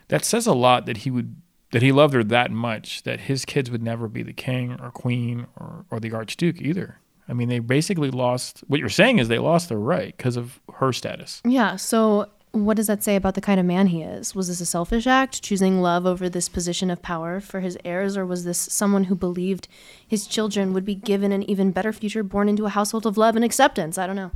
that 0.09 0.25
says 0.25 0.47
a 0.47 0.55
lot 0.55 0.87
that 0.87 0.99
he 0.99 1.11
would 1.11 1.37
that 1.73 1.83
he 1.83 1.91
loved 1.91 2.13
her 2.13 2.23
that 2.23 2.51
much 2.51 3.03
that 3.03 3.21
his 3.21 3.47
kids 3.47 3.71
would 3.71 3.83
never 3.83 4.07
be 4.07 4.23
the 4.23 4.33
king 4.33 4.79
or 4.79 4.91
queen 4.91 5.47
or, 5.57 5.87
or 5.91 6.01
the 6.01 6.13
archduke 6.13 6.61
either. 6.61 6.99
I 7.29 7.35
mean, 7.35 7.49
they 7.49 7.61
basically 7.61 8.11
lost 8.11 8.65
what 8.67 8.81
you're 8.81 8.89
saying 8.89 9.19
is 9.19 9.29
they 9.29 9.39
lost 9.39 9.69
their 9.69 9.79
right 9.79 10.17
because 10.17 10.37
of 10.37 10.61
her 10.75 10.93
status. 10.93 11.41
Yeah, 11.45 11.77
so 11.77 12.29
what 12.53 12.77
does 12.77 12.87
that 12.87 13.03
say 13.03 13.17
about 13.17 13.35
the 13.35 13.41
kind 13.41 13.59
of 13.59 13.65
man 13.67 13.87
he 13.87 14.03
is? 14.03 14.35
Was 14.35 14.49
this 14.49 14.61
a 14.61 14.67
selfish 14.67 15.07
act, 15.07 15.43
choosing 15.43 15.81
love 15.81 16.07
over 16.07 16.29
this 16.29 16.49
position 16.49 16.91
of 16.91 17.01
power 17.01 17.41
for 17.41 17.61
his 17.61 17.79
heirs, 17.85 18.17
or 18.17 18.27
was 18.27 18.45
this 18.45 18.59
someone 18.59 19.05
who 19.05 19.15
believed 19.15 19.69
his 20.07 20.27
children 20.27 20.75
would 20.75 20.85
be 20.85 20.95
given 20.95 21.33
an 21.33 21.43
even 21.49 21.71
better 21.71 21.93
future 21.93 22.23
born 22.23 22.49
into 22.49 22.67
a 22.67 22.71
household 22.71 23.07
of 23.07 23.17
love 23.17 23.37
and 23.37 23.45
acceptance? 23.45 23.97
I 23.97 24.07
don't 24.07 24.17
know. 24.17 24.33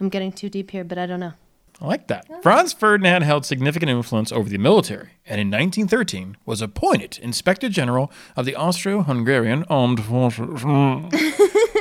I'm 0.00 0.08
getting 0.08 0.32
too 0.32 0.48
deep 0.48 0.70
here, 0.70 0.84
but 0.84 0.96
I 0.96 1.04
don't 1.06 1.20
know. 1.20 1.34
I 1.82 1.86
like 1.86 2.08
that. 2.08 2.26
Franz 2.42 2.74
Ferdinand 2.74 3.22
held 3.22 3.46
significant 3.46 3.90
influence 3.90 4.30
over 4.32 4.50
the 4.50 4.58
military 4.58 5.10
and 5.24 5.40
in 5.40 5.48
1913 5.48 6.36
was 6.44 6.60
appointed 6.60 7.18
Inspector 7.22 7.66
General 7.70 8.12
of 8.36 8.44
the 8.44 8.54
Austro-Hungarian 8.54 9.64
Armed 9.70 10.04
Forces. 10.04 10.62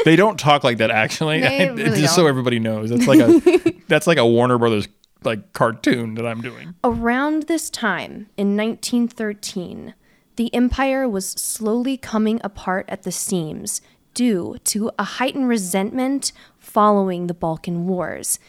They 0.06 0.16
don't 0.16 0.40
talk 0.40 0.64
like 0.64 0.78
that 0.78 0.92
actually. 0.92 1.42
They 1.42 1.70
really 1.76 2.02
just 2.02 2.16
so 2.16 2.22
don't. 2.22 2.30
everybody 2.30 2.60
knows. 2.60 2.90
That's 2.90 3.08
like 3.08 3.20
a 3.20 3.74
that's 3.88 4.08
like 4.08 4.18
a 4.18 4.26
Warner 4.26 4.58
Brothers 4.58 4.88
like 5.24 5.54
cartoon 5.54 6.16
that 6.16 6.26
I'm 6.26 6.42
doing. 6.42 6.76
Around 6.84 7.44
this 7.44 7.70
time, 7.70 8.28
in 8.38 8.56
1913, 8.56 9.94
the 10.36 10.54
empire 10.54 11.08
was 11.08 11.30
slowly 11.30 11.98
coming 11.98 12.40
apart 12.44 12.86
at 12.88 13.04
the 13.04 13.12
seams 13.12 13.82
due 14.14 14.58
to 14.66 14.92
a 14.98 15.04
heightened 15.04 15.50
resentment 15.50 16.32
following 16.58 17.28
the 17.28 17.34
Balkan 17.34 17.88
Wars. 17.88 18.40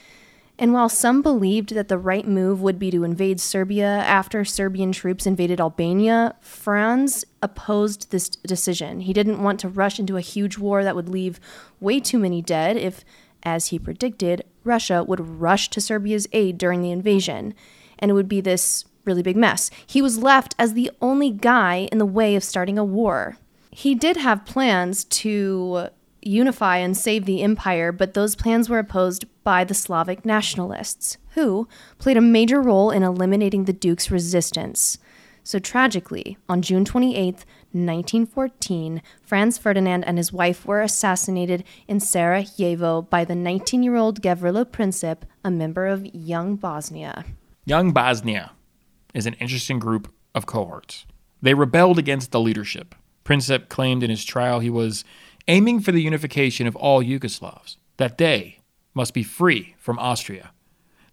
And 0.58 0.74
while 0.74 0.90
some 0.90 1.22
believed 1.22 1.74
that 1.74 1.88
the 1.88 1.96
right 1.96 2.28
move 2.28 2.60
would 2.60 2.78
be 2.78 2.90
to 2.90 3.02
invade 3.02 3.40
Serbia 3.40 3.86
after 3.86 4.44
Serbian 4.44 4.92
troops 4.92 5.26
invaded 5.26 5.58
Albania, 5.58 6.36
Franz 6.42 7.24
opposed 7.42 8.10
this 8.10 8.28
decision. 8.28 9.00
He 9.00 9.12
didn't 9.12 9.42
want 9.42 9.60
to 9.60 9.68
rush 9.68 9.98
into 9.98 10.16
a 10.16 10.22
huge 10.22 10.58
war 10.58 10.84
that 10.84 10.96
would 10.96 11.08
leave 11.08 11.40
way 11.80 12.00
too 12.00 12.18
many 12.18 12.42
dead 12.42 12.76
if, 12.76 13.04
as 13.42 13.68
he 13.68 13.78
predicted, 13.78 14.44
Russia 14.64 15.02
would 15.02 15.40
rush 15.40 15.70
to 15.70 15.80
Serbia's 15.80 16.26
aid 16.32 16.58
during 16.58 16.82
the 16.82 16.90
invasion. 16.90 17.54
And 17.98 18.10
it 18.10 18.14
would 18.14 18.28
be 18.28 18.40
this 18.40 18.84
really 19.04 19.22
big 19.22 19.36
mess. 19.36 19.70
He 19.86 20.02
was 20.02 20.18
left 20.18 20.54
as 20.58 20.74
the 20.74 20.90
only 21.00 21.30
guy 21.30 21.88
in 21.90 21.98
the 21.98 22.06
way 22.06 22.36
of 22.36 22.44
starting 22.44 22.78
a 22.78 22.84
war. 22.84 23.36
He 23.70 23.94
did 23.94 24.16
have 24.16 24.44
plans 24.44 25.04
to 25.04 25.88
unify 26.22 26.76
and 26.76 26.96
save 26.96 27.24
the 27.24 27.42
empire, 27.42 27.92
but 27.92 28.14
those 28.14 28.36
plans 28.36 28.68
were 28.68 28.78
opposed 28.78 29.24
by 29.42 29.64
the 29.64 29.74
Slavic 29.74 30.24
nationalists, 30.24 31.16
who 31.30 31.66
played 31.98 32.16
a 32.16 32.20
major 32.20 32.60
role 32.60 32.90
in 32.90 33.02
eliminating 33.02 33.64
the 33.64 33.72
Duke's 33.72 34.10
resistance. 34.10 34.98
So 35.42 35.58
tragically, 35.58 36.36
on 36.48 36.62
June 36.62 36.84
28, 36.84 37.44
1914, 37.72 39.02
Franz 39.22 39.58
Ferdinand 39.58 40.04
and 40.04 40.18
his 40.18 40.32
wife 40.32 40.66
were 40.66 40.80
assassinated 40.80 41.64
in 41.88 42.00
Sarajevo 42.00 43.02
by 43.02 43.24
the 43.24 43.34
19 43.34 43.82
year 43.82 43.96
old 43.96 44.22
Gavrilo 44.22 44.64
Princip, 44.64 45.22
a 45.44 45.50
member 45.50 45.86
of 45.86 46.06
Young 46.14 46.56
Bosnia. 46.56 47.24
Young 47.64 47.92
Bosnia 47.92 48.52
is 49.14 49.26
an 49.26 49.34
interesting 49.34 49.78
group 49.78 50.12
of 50.34 50.46
cohorts. 50.46 51.06
They 51.42 51.54
rebelled 51.54 51.98
against 51.98 52.32
the 52.32 52.40
leadership. 52.40 52.94
Princip 53.24 53.68
claimed 53.68 54.02
in 54.02 54.10
his 54.10 54.24
trial 54.24 54.60
he 54.60 54.70
was 54.70 55.04
aiming 55.48 55.80
for 55.80 55.92
the 55.92 56.02
unification 56.02 56.66
of 56.66 56.76
all 56.76 57.02
Yugoslavs, 57.02 57.76
that 57.96 58.18
they 58.18 58.58
must 58.94 59.14
be 59.14 59.22
free 59.22 59.74
from 59.78 59.98
Austria. 59.98 60.52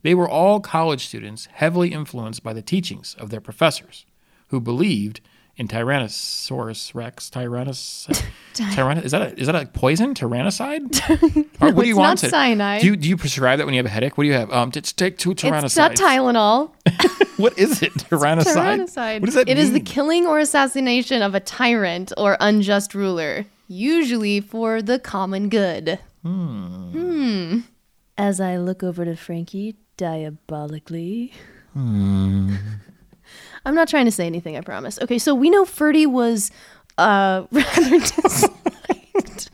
They 0.03 0.13
were 0.13 0.29
all 0.29 0.60
college 0.60 1.05
students 1.05 1.48
heavily 1.53 1.91
influenced 1.91 2.43
by 2.43 2.53
the 2.53 2.62
teachings 2.62 3.15
of 3.19 3.29
their 3.29 3.41
professors, 3.41 4.05
who 4.48 4.60
believed 4.60 5.22
in 5.56 5.68
Tyrannosaurus 5.68 6.94
Rex. 6.94 7.30
Tyrannos. 7.32 8.08
Tyrann- 8.54 9.04
is 9.04 9.12
that 9.12 9.22
a, 9.22 9.39
is 9.39 9.48
that 9.48 9.56
a 9.56 9.66
poison? 9.66 10.13
Tyrannicide? 10.13 11.00
Or 11.62 11.72
what 11.72 11.82
do 11.84 11.88
you 11.88 11.94
it's 11.96 11.98
want? 11.98 12.10
not 12.10 12.18
to- 12.20 12.30
cyanide. 12.30 12.82
Do 12.82 12.88
you, 12.88 12.96
do 12.96 13.10
you 13.10 13.18
prescribe 13.18 13.58
that 13.58 13.66
when 13.66 13.74
you 13.74 13.80
have 13.80 13.86
a 13.88 13.89
headache? 13.89 14.16
What 14.18 14.25
do 14.25 14.27
you 14.27 14.36
have? 14.36 14.51
Um, 14.54 14.70
just 14.72 14.96
take 14.98 15.18
two 15.18 15.34
Tyrannicides. 15.34 15.63
It's 15.66 15.75
not 15.77 15.92
Tylenol. 15.94 16.72
What 17.38 17.56
is 17.60 17.84
it? 17.84 17.94
Tyrannicide. 17.94 18.56
Tyrannicide. 18.56 19.22
What 19.22 19.25
does 19.27 19.36
that 19.36 19.48
It 19.48 19.58
mean? 19.58 19.58
is 19.58 19.72
the 19.72 19.80
killing 19.80 20.25
or 20.25 20.39
assassination 20.39 21.22
of 21.22 21.36
a 21.36 21.39
tyrant 21.39 22.12
or 22.18 22.36
unjust 22.39 22.96
ruler, 22.96 23.46
usually 23.68 24.42
for 24.42 24.82
the 24.82 24.98
common 24.98 25.48
good. 25.50 26.00
Hmm. 26.24 26.92
hmm. 26.92 27.60
As 28.18 28.42
I 28.42 28.58
look 28.58 28.82
over 28.82 29.06
to 29.06 29.16
Frankie 29.16 29.75
diabolically. 29.98 31.32
I'm 33.67 33.75
not 33.75 33.89
trying 33.89 34.05
to 34.05 34.12
say 34.12 34.25
anything, 34.25 34.55
I 34.55 34.62
promise. 34.62 34.97
Okay, 35.01 35.17
so 35.19 35.36
we 35.36 35.50
know 35.50 35.65
Ferdy 35.65 36.05
was 36.05 36.51
uh, 36.97 37.43
rather 37.51 38.00
disliked. 38.00 39.50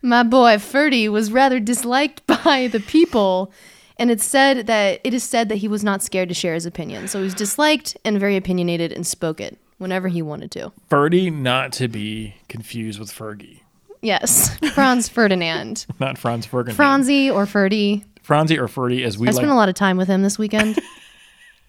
My 0.00 0.22
boy 0.22 0.58
Ferdy 0.58 1.10
was 1.10 1.30
rather 1.30 1.60
disliked 1.60 2.26
by 2.44 2.68
the 2.72 2.80
people, 2.80 3.52
and 3.98 4.10
it's 4.10 4.24
said 4.24 4.66
that 4.66 5.00
it 5.04 5.12
is 5.12 5.22
said 5.22 5.50
that 5.50 5.56
he 5.56 5.68
was 5.68 5.84
not 5.84 6.02
scared 6.02 6.30
to 6.30 6.34
share 6.34 6.54
his 6.54 6.64
opinion. 6.64 7.06
So 7.06 7.18
he 7.18 7.24
was 7.24 7.34
disliked 7.34 7.98
and 8.02 8.18
very 8.18 8.34
opinionated 8.36 8.92
and 8.92 9.06
spoke 9.06 9.42
it 9.42 9.58
whenever 9.76 10.08
he 10.08 10.22
wanted 10.22 10.50
to. 10.52 10.72
Ferdy, 10.88 11.28
not 11.30 11.70
to 11.74 11.88
be 11.88 12.36
confused 12.48 12.98
with 12.98 13.12
Fergie, 13.12 13.60
Yes, 14.00 14.56
Franz 14.72 15.10
Ferdinand, 15.10 15.84
not 16.00 16.16
Franz 16.16 16.46
Ferdinand. 16.46 16.76
Franzi 16.76 17.30
or 17.30 17.44
Ferdy. 17.44 18.06
Franzi 18.22 18.58
or 18.58 18.68
Ferdy, 18.68 19.04
as 19.04 19.18
we 19.18 19.26
I 19.28 19.30
like. 19.32 19.36
spent 19.36 19.52
a 19.52 19.54
lot 19.54 19.68
of 19.68 19.74
time 19.74 19.98
with 19.98 20.08
him 20.08 20.22
this 20.22 20.38
weekend. 20.38 20.78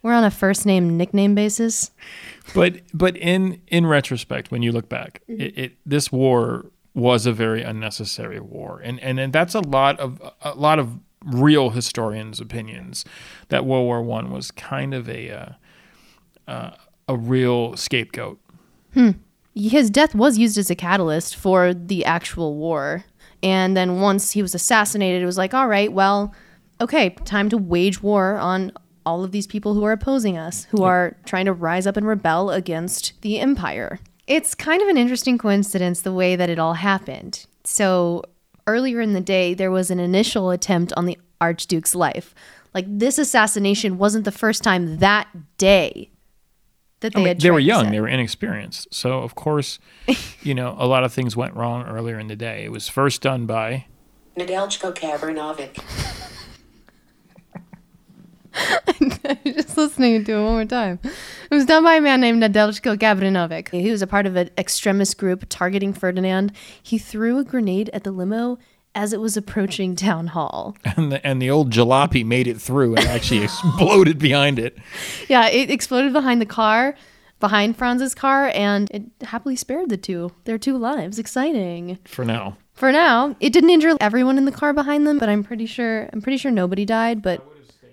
We're 0.04 0.12
on 0.12 0.22
a 0.22 0.30
first 0.30 0.66
name 0.66 0.98
nickname 0.98 1.34
basis. 1.34 1.90
But 2.54 2.82
but 2.92 3.16
in 3.16 3.62
in 3.68 3.86
retrospect, 3.86 4.50
when 4.50 4.62
you 4.62 4.70
look 4.70 4.90
back, 4.90 5.22
it, 5.26 5.58
it 5.58 5.72
this 5.86 6.12
war 6.12 6.66
was 6.92 7.24
a 7.24 7.32
very 7.32 7.62
unnecessary 7.62 8.38
war, 8.38 8.82
and 8.84 9.00
and 9.00 9.18
and 9.18 9.32
that's 9.32 9.54
a 9.54 9.60
lot 9.60 9.98
of 9.98 10.20
a 10.42 10.54
lot 10.54 10.78
of 10.78 10.98
real 11.24 11.70
historians' 11.70 12.38
opinions 12.38 13.06
that 13.48 13.64
World 13.64 13.86
War 13.86 14.02
One 14.02 14.30
was 14.30 14.50
kind 14.50 14.92
of 14.92 15.08
a 15.08 15.30
uh, 15.30 15.52
uh, 16.48 16.70
a 17.08 17.16
real 17.16 17.74
scapegoat. 17.74 18.38
his 19.54 19.88
death 19.88 20.14
was 20.14 20.36
used 20.36 20.58
as 20.58 20.68
a 20.68 20.74
catalyst 20.74 21.34
for 21.34 21.72
the 21.72 22.04
actual 22.04 22.56
war. 22.56 23.04
And 23.42 23.74
then 23.74 24.00
once 24.00 24.32
he 24.32 24.42
was 24.42 24.54
assassinated, 24.54 25.22
it 25.22 25.26
was 25.26 25.38
like, 25.38 25.54
all 25.54 25.68
right, 25.68 25.92
well, 25.92 26.34
okay, 26.80 27.10
time 27.24 27.48
to 27.50 27.58
wage 27.58 28.02
war 28.02 28.36
on 28.36 28.72
all 29.06 29.24
of 29.24 29.32
these 29.32 29.46
people 29.46 29.74
who 29.74 29.84
are 29.84 29.92
opposing 29.92 30.36
us, 30.38 30.64
who 30.70 30.82
are 30.82 31.16
trying 31.24 31.44
to 31.44 31.52
rise 31.52 31.86
up 31.86 31.96
and 31.96 32.06
rebel 32.06 32.50
against 32.50 33.12
the 33.20 33.38
empire. 33.38 33.98
It's 34.26 34.54
kind 34.54 34.80
of 34.80 34.88
an 34.88 34.96
interesting 34.96 35.36
coincidence 35.38 36.00
the 36.00 36.12
way 36.12 36.36
that 36.36 36.48
it 36.48 36.58
all 36.58 36.74
happened. 36.74 37.46
So, 37.64 38.22
earlier 38.66 39.00
in 39.00 39.12
the 39.12 39.20
day, 39.20 39.52
there 39.54 39.70
was 39.70 39.90
an 39.90 40.00
initial 40.00 40.50
attempt 40.50 40.92
on 40.96 41.04
the 41.04 41.18
Archduke's 41.40 41.94
life. 41.94 42.34
Like, 42.72 42.86
this 42.88 43.18
assassination 43.18 43.98
wasn't 43.98 44.24
the 44.24 44.32
first 44.32 44.62
time 44.62 44.98
that 44.98 45.28
day 45.58 46.10
that 47.00 47.12
they 47.12 47.20
I 47.20 47.20
mean, 47.20 47.28
had 47.28 47.40
they 47.40 47.50
were 47.50 47.60
young, 47.60 47.90
they 47.90 48.00
were 48.00 48.08
inexperienced, 48.08 48.92
so 48.92 49.18
of 49.18 49.34
course, 49.34 49.78
you 50.42 50.54
know, 50.54 50.74
a 50.78 50.86
lot 50.86 51.04
of 51.04 51.12
things 51.12 51.36
went 51.36 51.54
wrong 51.54 51.86
earlier 51.86 52.18
in 52.18 52.28
the 52.28 52.36
day. 52.36 52.64
It 52.64 52.72
was 52.72 52.88
first 52.88 53.20
done 53.20 53.44
by 53.44 53.84
Nedeljko 54.38 54.94
Kabrinovic. 58.54 59.54
just 59.54 59.76
listening 59.76 60.24
to 60.24 60.32
it 60.32 60.42
one 60.42 60.52
more 60.52 60.64
time. 60.64 60.98
It 61.04 61.54
was 61.54 61.66
done 61.66 61.84
by 61.84 61.94
a 61.94 62.00
man 62.00 62.20
named 62.20 62.42
Nedeljko 62.42 62.96
Gabrinovic. 62.98 63.70
He 63.70 63.90
was 63.90 64.02
a 64.02 64.06
part 64.06 64.26
of 64.26 64.36
an 64.36 64.50
extremist 64.56 65.18
group 65.18 65.44
targeting 65.48 65.92
Ferdinand. 65.92 66.52
He 66.82 66.98
threw 66.98 67.38
a 67.38 67.44
grenade 67.44 67.90
at 67.92 68.04
the 68.04 68.12
limo 68.12 68.58
as 68.94 69.12
it 69.12 69.20
was 69.20 69.36
approaching 69.36 69.96
town 69.96 70.28
hall. 70.28 70.76
and 70.96 71.10
the, 71.10 71.26
and 71.26 71.42
the 71.42 71.50
old 71.50 71.70
jalopy 71.72 72.24
made 72.24 72.46
it 72.46 72.60
through 72.60 72.94
and 72.96 73.06
actually 73.06 73.42
exploded 73.44 74.18
behind 74.18 74.58
it. 74.58 74.78
Yeah, 75.28 75.48
it 75.48 75.70
exploded 75.70 76.12
behind 76.12 76.40
the 76.40 76.46
car, 76.46 76.94
behind 77.40 77.76
Franz's 77.76 78.14
car, 78.14 78.52
and 78.54 78.88
it 78.92 79.02
happily 79.26 79.56
spared 79.56 79.88
the 79.90 79.96
two. 79.96 80.30
Their 80.44 80.58
two 80.58 80.78
lives. 80.78 81.18
Exciting. 81.18 81.98
For 82.04 82.24
now, 82.24 82.56
For 82.72 82.92
now, 82.92 83.34
it 83.40 83.52
didn't 83.52 83.70
injure 83.70 83.96
everyone 84.00 84.38
in 84.38 84.44
the 84.44 84.52
car 84.52 84.72
behind 84.72 85.06
them, 85.08 85.18
but 85.18 85.28
I'm 85.28 85.42
pretty 85.42 85.66
sure 85.66 86.08
I'm 86.12 86.22
pretty 86.22 86.38
sure 86.38 86.52
nobody 86.52 86.84
died, 86.84 87.20
but 87.20 87.44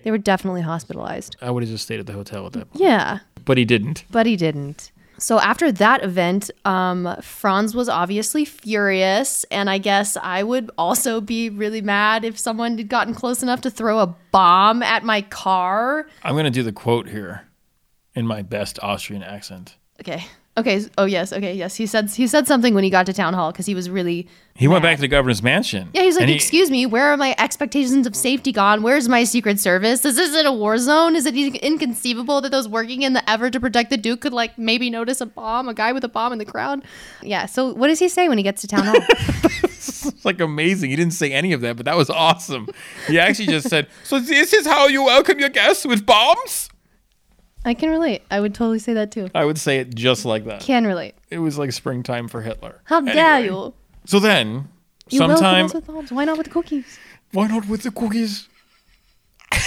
they 0.04 0.10
were 0.10 0.18
definitely 0.18 0.62
hospitalized. 0.62 1.36
I 1.40 1.50
would 1.50 1.62
have 1.62 1.70
just 1.70 1.84
stayed 1.84 2.00
at 2.00 2.06
the 2.06 2.12
hotel 2.12 2.46
at 2.46 2.52
that 2.54 2.70
point, 2.70 2.82
Yeah. 2.82 3.20
but 3.44 3.56
he 3.58 3.64
didn't. 3.64 4.04
but 4.10 4.26
he 4.26 4.36
didn't. 4.36 4.90
So 5.18 5.38
after 5.38 5.70
that 5.70 6.02
event, 6.02 6.50
um, 6.64 7.16
Franz 7.22 7.76
was 7.76 7.88
obviously 7.88 8.44
furious, 8.44 9.44
and 9.52 9.70
I 9.70 9.78
guess 9.78 10.16
I 10.16 10.42
would 10.42 10.70
also 10.76 11.20
be 11.20 11.48
really 11.48 11.80
mad 11.80 12.24
if 12.24 12.36
someone 12.36 12.76
had 12.76 12.88
gotten 12.88 13.14
close 13.14 13.40
enough 13.42 13.60
to 13.60 13.70
throw 13.70 14.00
a 14.00 14.16
bomb 14.32 14.82
at 14.82 15.04
my 15.04 15.22
car. 15.22 16.06
I'm 16.24 16.34
gonna 16.34 16.50
do 16.50 16.64
the 16.64 16.72
quote 16.72 17.08
here 17.08 17.42
in 18.16 18.26
my 18.26 18.42
best 18.42 18.80
Austrian 18.82 19.22
accent. 19.22 19.76
Okay. 20.00 20.24
Okay. 20.54 20.84
Oh 20.98 21.06
yes. 21.06 21.32
Okay. 21.32 21.54
Yes. 21.54 21.76
He 21.76 21.86
said 21.86 22.10
he 22.10 22.26
said 22.26 22.46
something 22.46 22.74
when 22.74 22.84
he 22.84 22.90
got 22.90 23.06
to 23.06 23.12
town 23.14 23.32
hall 23.32 23.52
because 23.52 23.64
he 23.64 23.74
was 23.74 23.88
really. 23.88 24.28
He 24.54 24.68
went 24.68 24.82
back 24.82 24.96
to 24.96 25.00
the 25.00 25.08
governor's 25.08 25.42
mansion. 25.42 25.88
Yeah, 25.94 26.02
he's 26.02 26.18
like, 26.18 26.28
he- 26.28 26.34
"Excuse 26.34 26.70
me, 26.70 26.84
where 26.84 27.06
are 27.10 27.16
my 27.16 27.34
expectations 27.38 28.06
of 28.06 28.14
safety 28.14 28.52
gone? 28.52 28.82
Where's 28.82 29.08
my 29.08 29.24
secret 29.24 29.58
service? 29.58 30.04
Is 30.04 30.16
this 30.16 30.28
isn't 30.28 30.44
a 30.44 30.52
war 30.52 30.76
zone. 30.76 31.16
Is 31.16 31.24
it 31.24 31.34
inconceivable 31.34 32.42
that 32.42 32.50
those 32.52 32.68
working 32.68 33.00
in 33.00 33.14
the 33.14 33.28
effort 33.30 33.54
to 33.54 33.60
protect 33.60 33.88
the 33.88 33.96
duke 33.96 34.20
could 34.20 34.34
like 34.34 34.58
maybe 34.58 34.90
notice 34.90 35.22
a 35.22 35.26
bomb, 35.26 35.70
a 35.70 35.74
guy 35.74 35.90
with 35.92 36.04
a 36.04 36.08
bomb 36.08 36.32
in 36.34 36.38
the 36.38 36.44
crowd?" 36.44 36.82
Yeah. 37.22 37.46
So 37.46 37.72
what 37.72 37.88
does 37.88 37.98
he 37.98 38.10
say 38.10 38.28
when 38.28 38.36
he 38.36 38.44
gets 38.44 38.60
to 38.60 38.66
town 38.68 38.84
hall? 38.86 39.00
It's 39.84 40.24
like 40.24 40.40
amazing. 40.40 40.90
He 40.90 40.96
didn't 40.96 41.14
say 41.14 41.32
any 41.32 41.52
of 41.52 41.60
that, 41.62 41.76
but 41.76 41.86
that 41.86 41.96
was 41.96 42.10
awesome. 42.10 42.68
He 43.08 43.18
actually 43.18 43.46
just 43.46 43.68
said, 43.68 43.86
"So 44.04 44.20
this 44.20 44.52
is 44.52 44.66
how 44.66 44.86
you 44.88 45.04
welcome 45.04 45.38
your 45.40 45.48
guests 45.48 45.84
with 45.84 46.04
bombs." 46.06 46.68
I 47.64 47.74
can 47.74 47.90
relate. 47.90 48.22
I 48.30 48.40
would 48.40 48.54
totally 48.54 48.78
say 48.78 48.92
that 48.94 49.12
too. 49.12 49.28
I 49.34 49.44
would 49.44 49.58
say 49.58 49.78
it 49.78 49.94
just 49.94 50.24
like 50.24 50.44
that. 50.46 50.62
Can 50.62 50.86
relate. 50.86 51.14
It 51.30 51.38
was 51.38 51.58
like 51.58 51.72
springtime 51.72 52.28
for 52.28 52.42
Hitler. 52.42 52.80
How 52.84 53.00
dare 53.00 53.34
Anyway, 53.34 53.54
you? 53.54 53.74
So 54.04 54.18
then, 54.18 54.68
You 55.08 55.20
welcome 55.20 55.36
sometime, 55.36 55.64
us 55.66 55.74
with. 55.74 56.12
Why 56.12 56.24
not 56.24 56.38
with 56.38 56.46
the 56.48 56.52
cookies? 56.52 56.98
why 57.32 57.46
not 57.46 57.68
with 57.68 57.82
the 57.82 57.90
cookies? 57.90 58.48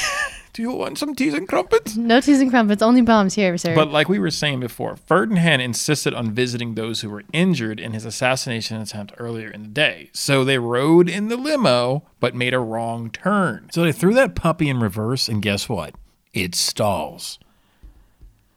Do 0.53 0.61
you 0.61 0.71
want 0.71 0.97
some 0.97 1.15
teas 1.15 1.33
and 1.33 1.47
crumpets? 1.49 1.97
No 1.97 2.21
teas 2.21 2.39
and 2.39 2.49
crumpets, 2.49 2.81
only 2.81 3.01
bombs 3.01 3.33
here, 3.33 3.57
sir. 3.57 3.75
But 3.75 3.91
like 3.91 4.07
we 4.07 4.19
were 4.19 4.31
saying 4.31 4.61
before, 4.61 4.95
Ferdinand 4.95 5.59
insisted 5.59 6.13
on 6.13 6.31
visiting 6.31 6.75
those 6.75 7.01
who 7.01 7.09
were 7.09 7.23
injured 7.33 7.77
in 7.77 7.91
his 7.91 8.05
assassination 8.05 8.79
attempt 8.79 9.13
earlier 9.17 9.49
in 9.49 9.63
the 9.63 9.69
day. 9.69 10.09
So 10.13 10.45
they 10.45 10.57
rode 10.57 11.09
in 11.09 11.27
the 11.27 11.35
limo, 11.35 12.03
but 12.21 12.35
made 12.35 12.53
a 12.53 12.59
wrong 12.59 13.09
turn. 13.09 13.67
So 13.73 13.83
they 13.83 13.91
threw 13.91 14.13
that 14.13 14.35
puppy 14.35 14.69
in 14.69 14.79
reverse, 14.79 15.27
and 15.27 15.41
guess 15.41 15.67
what? 15.67 15.93
It 16.33 16.55
stalls. 16.55 17.37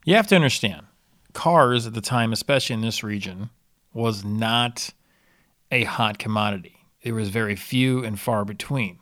You 0.09 0.15
have 0.15 0.27
to 0.29 0.37
understand, 0.37 0.87
cars 1.35 1.87
at 1.87 1.93
the 1.93 2.01
time, 2.01 2.33
especially 2.33 2.73
in 2.73 2.81
this 2.81 3.05
region, 3.05 3.51
was 3.93 4.25
not 4.25 4.89
a 5.71 5.85
hot 5.85 6.19
commodity. 6.19 6.79
There 7.05 7.13
was 7.13 7.29
very 7.29 7.55
few 7.55 8.03
and 8.03 8.19
far 8.19 8.47
between. 8.47 9.01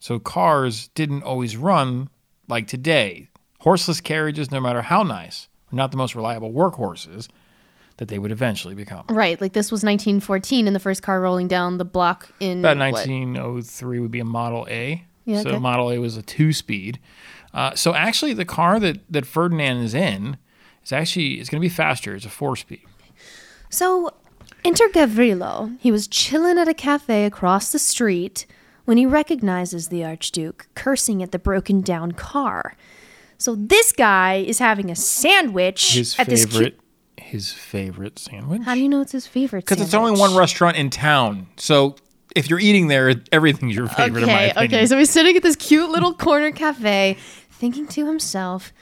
So 0.00 0.18
cars 0.18 0.88
didn't 0.96 1.22
always 1.22 1.56
run 1.56 2.10
like 2.48 2.66
today. 2.66 3.28
Horseless 3.60 4.00
carriages, 4.00 4.50
no 4.50 4.58
matter 4.58 4.82
how 4.82 5.04
nice, 5.04 5.46
were 5.70 5.76
not 5.76 5.92
the 5.92 5.96
most 5.96 6.16
reliable 6.16 6.50
workhorses 6.50 7.28
that 7.98 8.08
they 8.08 8.18
would 8.18 8.32
eventually 8.32 8.74
become. 8.74 9.04
right, 9.10 9.40
like 9.40 9.52
this 9.52 9.70
was 9.70 9.84
1914 9.84 10.66
and 10.66 10.74
the 10.74 10.80
first 10.80 11.04
car 11.04 11.20
rolling 11.20 11.46
down 11.46 11.78
the 11.78 11.84
block 11.84 12.32
in 12.40 12.58
About 12.58 12.78
what? 12.78 13.06
1903 13.06 14.00
would 14.00 14.10
be 14.10 14.18
a 14.18 14.24
Model 14.24 14.66
A. 14.68 15.04
Yeah, 15.24 15.42
so 15.42 15.50
okay. 15.50 15.58
Model 15.60 15.92
A 15.92 15.98
was 15.98 16.16
a 16.16 16.22
two-speed. 16.22 16.98
Uh, 17.54 17.76
so 17.76 17.94
actually, 17.94 18.34
the 18.34 18.44
car 18.44 18.80
that 18.80 19.00
that 19.08 19.24
Ferdinand 19.24 19.76
is 19.84 19.94
in 19.94 20.36
is 20.88 20.92
actually 20.92 21.34
it's 21.40 21.48
going 21.48 21.60
to 21.60 21.64
be 21.64 21.68
faster. 21.74 22.14
It's 22.14 22.24
a 22.24 22.30
four-speed. 22.30 22.80
So, 23.70 24.10
enter 24.64 24.88
Gavrilo. 24.88 25.76
He 25.80 25.92
was 25.92 26.08
chilling 26.08 26.58
at 26.58 26.68
a 26.68 26.74
cafe 26.74 27.24
across 27.24 27.70
the 27.70 27.78
street 27.78 28.46
when 28.86 28.96
he 28.96 29.04
recognizes 29.06 29.88
the 29.88 30.04
Archduke 30.04 30.66
cursing 30.74 31.22
at 31.22 31.32
the 31.32 31.38
broken 31.38 31.82
down 31.82 32.12
car. 32.12 32.76
So, 33.36 33.54
this 33.54 33.92
guy 33.92 34.36
is 34.36 34.58
having 34.58 34.90
a 34.90 34.96
sandwich 34.96 35.94
His 35.94 36.18
at 36.18 36.26
this 36.28 36.44
favorite, 36.46 36.80
his 37.18 37.52
favorite 37.52 38.18
sandwich. 38.18 38.62
How 38.64 38.74
do 38.74 38.80
you 38.80 38.88
know 38.88 39.02
it's 39.02 39.12
his 39.12 39.26
favorite? 39.26 39.64
Because 39.66 39.80
it's 39.82 39.94
only 39.94 40.18
one 40.18 40.34
restaurant 40.34 40.76
in 40.76 40.88
town. 40.88 41.46
So 41.56 41.96
if 42.34 42.48
you're 42.48 42.58
eating 42.60 42.88
there, 42.88 43.14
everything's 43.32 43.74
your 43.76 43.86
favorite. 43.88 44.22
in 44.22 44.28
my 44.28 44.34
Okay, 44.34 44.50
opinion. 44.50 44.74
okay. 44.80 44.86
So 44.86 44.96
he's 44.98 45.10
sitting 45.10 45.36
at 45.36 45.42
this 45.42 45.56
cute 45.56 45.90
little 45.90 46.14
corner 46.14 46.50
cafe, 46.52 47.16
thinking 47.50 47.86
to 47.88 48.06
himself, 48.06 48.72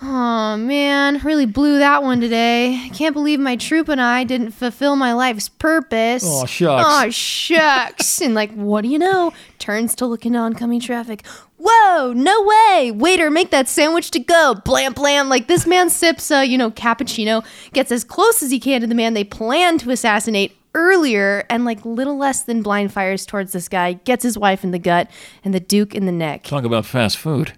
Oh 0.00 0.56
man, 0.56 1.18
really 1.24 1.46
blew 1.46 1.78
that 1.80 2.04
one 2.04 2.20
today. 2.20 2.88
Can't 2.94 3.14
believe 3.14 3.40
my 3.40 3.56
troop 3.56 3.88
and 3.88 4.00
I 4.00 4.22
didn't 4.22 4.52
fulfill 4.52 4.94
my 4.94 5.12
life's 5.12 5.48
purpose. 5.48 6.22
Oh 6.24 6.46
shucks. 6.46 6.84
Oh 6.86 7.10
shucks. 7.10 8.20
and 8.20 8.32
like, 8.32 8.52
what 8.52 8.82
do 8.82 8.88
you 8.88 8.98
know? 8.98 9.32
Turns 9.58 9.96
to 9.96 10.06
look 10.06 10.24
into 10.24 10.38
oncoming 10.38 10.78
traffic. 10.78 11.26
Whoa, 11.60 12.12
no 12.12 12.44
way. 12.44 12.92
Waiter, 12.92 13.28
make 13.28 13.50
that 13.50 13.68
sandwich 13.68 14.12
to 14.12 14.20
go. 14.20 14.54
Blam, 14.64 14.92
blam. 14.92 15.28
Like 15.28 15.48
this 15.48 15.66
man 15.66 15.90
sips, 15.90 16.30
uh, 16.30 16.38
you 16.38 16.56
know, 16.56 16.70
cappuccino, 16.70 17.44
gets 17.72 17.90
as 17.90 18.04
close 18.04 18.40
as 18.40 18.52
he 18.52 18.60
can 18.60 18.80
to 18.80 18.86
the 18.86 18.94
man 18.94 19.14
they 19.14 19.24
planned 19.24 19.80
to 19.80 19.90
assassinate 19.90 20.56
earlier, 20.74 21.44
and 21.50 21.64
like 21.64 21.84
little 21.84 22.16
less 22.16 22.42
than 22.42 22.62
blind 22.62 22.92
fires 22.92 23.26
towards 23.26 23.50
this 23.50 23.68
guy, 23.68 23.94
gets 23.94 24.22
his 24.22 24.38
wife 24.38 24.62
in 24.62 24.70
the 24.70 24.78
gut 24.78 25.10
and 25.42 25.52
the 25.52 25.58
Duke 25.58 25.92
in 25.92 26.06
the 26.06 26.12
neck. 26.12 26.44
Talk 26.44 26.62
about 26.62 26.86
fast 26.86 27.16
food. 27.16 27.54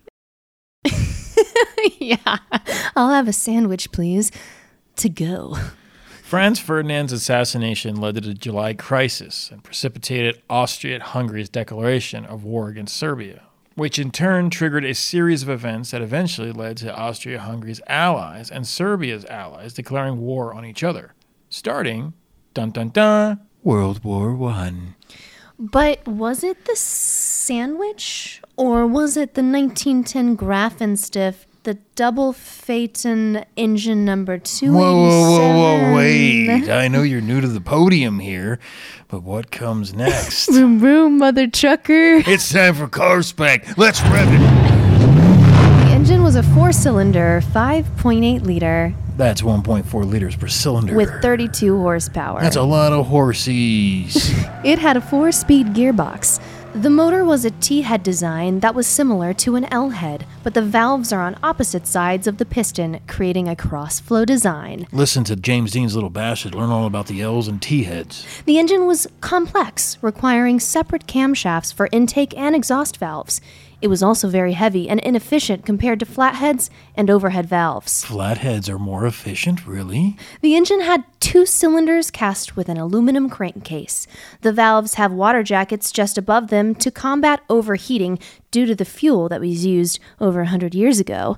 yeah. 1.98 2.38
I'll 2.96 3.10
have 3.10 3.28
a 3.28 3.32
sandwich, 3.32 3.92
please. 3.92 4.30
To 4.96 5.08
go. 5.08 5.56
Franz 6.22 6.60
Ferdinand's 6.60 7.12
assassination 7.12 7.96
led 7.96 8.14
to 8.14 8.20
the 8.20 8.34
July 8.34 8.72
crisis 8.72 9.50
and 9.50 9.64
precipitated 9.64 10.40
Austria 10.48 11.00
Hungary's 11.00 11.48
declaration 11.48 12.24
of 12.24 12.44
war 12.44 12.68
against 12.68 12.96
Serbia, 12.96 13.42
which 13.74 13.98
in 13.98 14.12
turn 14.12 14.48
triggered 14.48 14.84
a 14.84 14.94
series 14.94 15.42
of 15.42 15.48
events 15.48 15.90
that 15.90 16.02
eventually 16.02 16.52
led 16.52 16.76
to 16.76 16.94
Austria 16.94 17.40
Hungary's 17.40 17.80
allies 17.88 18.48
and 18.48 18.64
Serbia's 18.64 19.24
allies 19.24 19.74
declaring 19.74 20.20
war 20.20 20.54
on 20.54 20.64
each 20.64 20.84
other, 20.84 21.14
starting, 21.48 22.12
dun 22.54 22.70
dun 22.70 22.90
dun, 22.90 23.40
World 23.64 24.04
War 24.04 24.32
One. 24.32 24.94
But 25.58 26.06
was 26.06 26.44
it 26.44 26.64
the 26.64 26.76
sandwich 26.76 28.40
or 28.56 28.86
was 28.86 29.16
it 29.16 29.34
the 29.34 29.42
1910 29.42 30.36
Gräf 30.36 30.96
& 30.96 30.98
Stift, 30.98 31.48
the 31.64 31.74
double 31.94 32.32
Phaeton 32.32 33.44
engine 33.56 34.04
number 34.04 34.38
two. 34.38 34.72
Whoa, 34.72 34.96
whoa, 34.96 35.30
whoa, 35.38 35.54
whoa, 35.90 35.94
wait. 35.96 36.70
I 36.70 36.88
know 36.88 37.02
you're 37.02 37.20
new 37.20 37.40
to 37.40 37.48
the 37.48 37.60
podium 37.60 38.18
here, 38.20 38.58
but 39.08 39.22
what 39.22 39.50
comes 39.50 39.92
next? 40.06 40.48
Vroom, 40.48 40.78
vroom, 40.78 41.18
mother 41.18 41.46
trucker. 41.46 42.22
it's 42.26 42.50
time 42.52 42.74
for 42.74 42.88
car 42.88 43.22
spec. 43.22 43.76
Let's 43.76 44.00
rev 44.02 44.28
it. 44.32 44.38
The 44.38 45.90
engine 45.96 46.22
was 46.22 46.36
a 46.36 46.42
four 46.42 46.72
cylinder, 46.72 47.42
5.8 47.52 48.42
liter, 48.46 48.94
That's 49.18 49.42
1.4 49.42 50.04
liters 50.10 50.36
per 50.36 50.48
cylinder. 50.48 50.94
with 50.94 51.10
32 51.20 51.76
horsepower. 51.76 52.40
That's 52.40 52.56
a 52.56 52.62
lot 52.62 52.92
of 52.94 53.06
horsies. 53.06 54.36
It 54.64 54.78
had 54.78 54.96
a 54.98 55.00
four 55.00 55.32
speed 55.32 55.68
gearbox. 55.68 56.38
The 56.74 56.88
motor 56.88 57.24
was 57.24 57.44
a 57.44 57.50
T 57.50 57.82
head 57.82 58.04
design 58.04 58.60
that 58.60 58.76
was 58.76 58.86
similar 58.86 59.34
to 59.34 59.56
an 59.56 59.64
L 59.72 59.90
head, 59.90 60.24
but 60.44 60.54
the 60.54 60.62
valves 60.62 61.12
are 61.12 61.20
on 61.20 61.36
opposite 61.42 61.84
sides 61.84 62.28
of 62.28 62.38
the 62.38 62.44
piston, 62.44 63.00
creating 63.08 63.48
a 63.48 63.56
cross 63.56 63.98
flow 63.98 64.24
design. 64.24 64.86
Listen 64.92 65.24
to 65.24 65.34
James 65.34 65.72
Dean's 65.72 65.96
Little 65.96 66.10
Bastard. 66.10 66.54
Learn 66.54 66.70
all 66.70 66.86
about 66.86 67.08
the 67.08 67.22
L's 67.22 67.48
and 67.48 67.60
T 67.60 67.82
heads. 67.82 68.24
The 68.46 68.60
engine 68.60 68.86
was 68.86 69.08
complex, 69.20 69.98
requiring 70.00 70.60
separate 70.60 71.08
camshafts 71.08 71.74
for 71.74 71.88
intake 71.90 72.38
and 72.38 72.54
exhaust 72.54 72.98
valves. 72.98 73.40
It 73.82 73.88
was 73.88 74.02
also 74.02 74.28
very 74.28 74.52
heavy 74.52 74.88
and 74.88 75.00
inefficient 75.00 75.64
compared 75.64 76.00
to 76.00 76.06
flatheads 76.06 76.68
and 76.94 77.08
overhead 77.08 77.46
valves. 77.46 78.04
Flatheads 78.04 78.68
are 78.68 78.78
more 78.78 79.06
efficient, 79.06 79.66
really? 79.66 80.16
The 80.42 80.54
engine 80.54 80.82
had 80.82 81.04
two 81.18 81.46
cylinders 81.46 82.10
cast 82.10 82.56
with 82.56 82.68
an 82.68 82.76
aluminum 82.76 83.30
crankcase. 83.30 84.06
The 84.42 84.52
valves 84.52 84.94
have 84.94 85.12
water 85.12 85.42
jackets 85.42 85.92
just 85.92 86.18
above 86.18 86.48
them 86.48 86.74
to 86.76 86.90
combat 86.90 87.40
overheating 87.48 88.18
due 88.50 88.66
to 88.66 88.74
the 88.74 88.84
fuel 88.84 89.28
that 89.30 89.40
was 89.40 89.64
used 89.64 89.98
over 90.20 90.40
a 90.40 90.44
100 90.44 90.74
years 90.74 91.00
ago. 91.00 91.36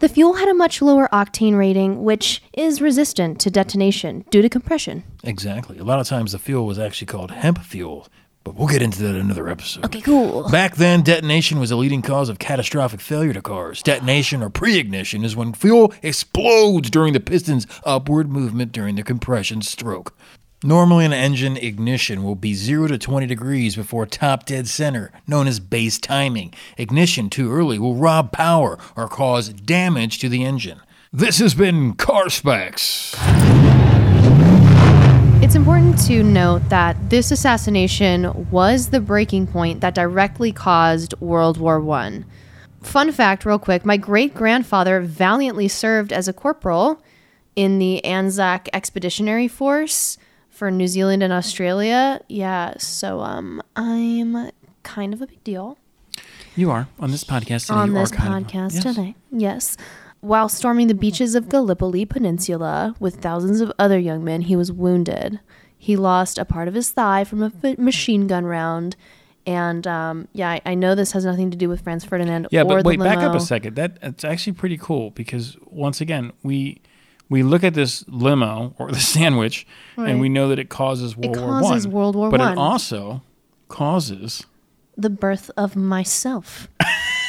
The 0.00 0.08
fuel 0.08 0.34
had 0.34 0.48
a 0.48 0.54
much 0.54 0.82
lower 0.82 1.08
octane 1.12 1.56
rating, 1.56 2.02
which 2.02 2.42
is 2.52 2.82
resistant 2.82 3.40
to 3.40 3.50
detonation 3.50 4.24
due 4.30 4.42
to 4.42 4.48
compression. 4.48 5.04
Exactly. 5.22 5.78
A 5.78 5.84
lot 5.84 6.00
of 6.00 6.08
times 6.08 6.32
the 6.32 6.38
fuel 6.40 6.66
was 6.66 6.78
actually 6.78 7.06
called 7.06 7.30
hemp 7.30 7.60
fuel, 7.60 8.08
but 8.44 8.54
we'll 8.54 8.68
get 8.68 8.82
into 8.82 9.02
that 9.02 9.14
in 9.14 9.22
another 9.22 9.48
episode. 9.48 9.84
Okay, 9.86 10.02
cool. 10.02 10.48
Back 10.50 10.76
then, 10.76 11.02
detonation 11.02 11.58
was 11.58 11.70
a 11.70 11.76
leading 11.76 12.02
cause 12.02 12.28
of 12.28 12.38
catastrophic 12.38 13.00
failure 13.00 13.32
to 13.32 13.42
cars. 13.42 13.82
Detonation 13.82 14.42
or 14.42 14.50
pre 14.50 14.78
ignition 14.78 15.24
is 15.24 15.34
when 15.34 15.54
fuel 15.54 15.92
explodes 16.02 16.90
during 16.90 17.14
the 17.14 17.20
piston's 17.20 17.66
upward 17.84 18.30
movement 18.30 18.72
during 18.72 18.96
the 18.96 19.02
compression 19.02 19.62
stroke. 19.62 20.14
Normally, 20.62 21.04
an 21.04 21.12
engine 21.12 21.58
ignition 21.58 22.22
will 22.22 22.36
be 22.36 22.54
0 22.54 22.88
to 22.88 22.96
20 22.96 23.26
degrees 23.26 23.76
before 23.76 24.06
top 24.06 24.46
dead 24.46 24.66
center, 24.66 25.12
known 25.26 25.46
as 25.46 25.60
base 25.60 25.98
timing. 25.98 26.54
Ignition 26.78 27.28
too 27.28 27.52
early 27.52 27.78
will 27.78 27.96
rob 27.96 28.32
power 28.32 28.78
or 28.96 29.08
cause 29.08 29.50
damage 29.50 30.18
to 30.20 30.28
the 30.28 30.42
engine. 30.44 30.80
This 31.12 31.38
has 31.38 31.54
been 31.54 31.94
Car 31.94 32.30
Specs. 32.30 33.14
It's 35.44 35.54
important 35.54 35.98
to 36.06 36.22
note 36.22 36.70
that 36.70 37.10
this 37.10 37.30
assassination 37.30 38.48
was 38.50 38.88
the 38.88 38.98
breaking 38.98 39.46
point 39.46 39.82
that 39.82 39.94
directly 39.94 40.52
caused 40.52 41.12
World 41.20 41.58
War 41.58 41.78
One. 41.78 42.24
Fun 42.82 43.12
fact, 43.12 43.44
real 43.44 43.58
quick 43.58 43.84
my 43.84 43.98
great 43.98 44.34
grandfather 44.34 45.00
valiantly 45.02 45.68
served 45.68 46.14
as 46.14 46.28
a 46.28 46.32
corporal 46.32 47.02
in 47.56 47.78
the 47.78 48.02
Anzac 48.06 48.70
Expeditionary 48.72 49.46
Force 49.46 50.16
for 50.48 50.70
New 50.70 50.88
Zealand 50.88 51.22
and 51.22 51.30
Australia. 51.32 52.22
Yeah, 52.26 52.74
so 52.78 53.20
um, 53.20 53.62
I'm 53.76 54.50
kind 54.82 55.12
of 55.12 55.20
a 55.20 55.26
big 55.26 55.44
deal 55.44 55.76
You 56.56 56.70
are 56.70 56.88
on 56.98 57.10
this 57.10 57.22
podcast 57.22 57.66
today. 57.66 57.78
on 57.80 57.92
this 57.92 58.12
are 58.12 58.16
kind 58.16 58.46
of- 58.46 58.50
podcast 58.50 58.74
Yes. 58.76 58.82
today. 58.82 59.14
Yes. 59.30 59.76
While 60.24 60.48
storming 60.48 60.86
the 60.86 60.94
beaches 60.94 61.34
of 61.34 61.50
Gallipoli 61.50 62.06
Peninsula 62.06 62.96
with 62.98 63.16
thousands 63.16 63.60
of 63.60 63.70
other 63.78 63.98
young 63.98 64.24
men, 64.24 64.40
he 64.40 64.56
was 64.56 64.72
wounded. 64.72 65.38
He 65.76 65.96
lost 65.96 66.38
a 66.38 66.46
part 66.46 66.66
of 66.66 66.72
his 66.72 66.88
thigh 66.88 67.24
from 67.24 67.42
a 67.42 67.52
f- 67.62 67.76
machine 67.78 68.26
gun 68.26 68.46
round. 68.46 68.96
And 69.44 69.86
um, 69.86 70.28
yeah, 70.32 70.52
I, 70.52 70.62
I 70.64 70.74
know 70.76 70.94
this 70.94 71.12
has 71.12 71.26
nothing 71.26 71.50
to 71.50 71.58
do 71.58 71.68
with 71.68 71.82
Franz 71.82 72.06
Ferdinand 72.06 72.48
Yeah, 72.50 72.64
but 72.64 72.86
wait, 72.86 72.98
back 73.00 73.18
up 73.18 73.34
a 73.34 73.40
second. 73.40 73.76
That 73.76 73.98
it's 74.00 74.24
actually 74.24 74.54
pretty 74.54 74.78
cool 74.78 75.10
because 75.10 75.58
once 75.66 76.00
again, 76.00 76.32
we 76.42 76.80
we 77.28 77.42
look 77.42 77.62
at 77.62 77.74
this 77.74 78.02
limo 78.08 78.74
or 78.78 78.90
the 78.90 79.00
sandwich, 79.14 79.66
and 79.98 80.20
we 80.20 80.30
know 80.30 80.48
that 80.48 80.58
it 80.58 80.70
causes 80.70 81.18
World 81.18 81.36
War 81.36 81.60
causes 81.60 81.86
One. 81.86 81.94
World 81.94 82.16
War 82.16 82.22
One, 82.24 82.30
but 82.30 82.40
One. 82.40 82.52
it 82.52 82.58
also 82.58 83.22
causes 83.68 84.46
The 84.96 85.10
birth 85.10 85.50
of 85.54 85.76
myself 85.76 86.68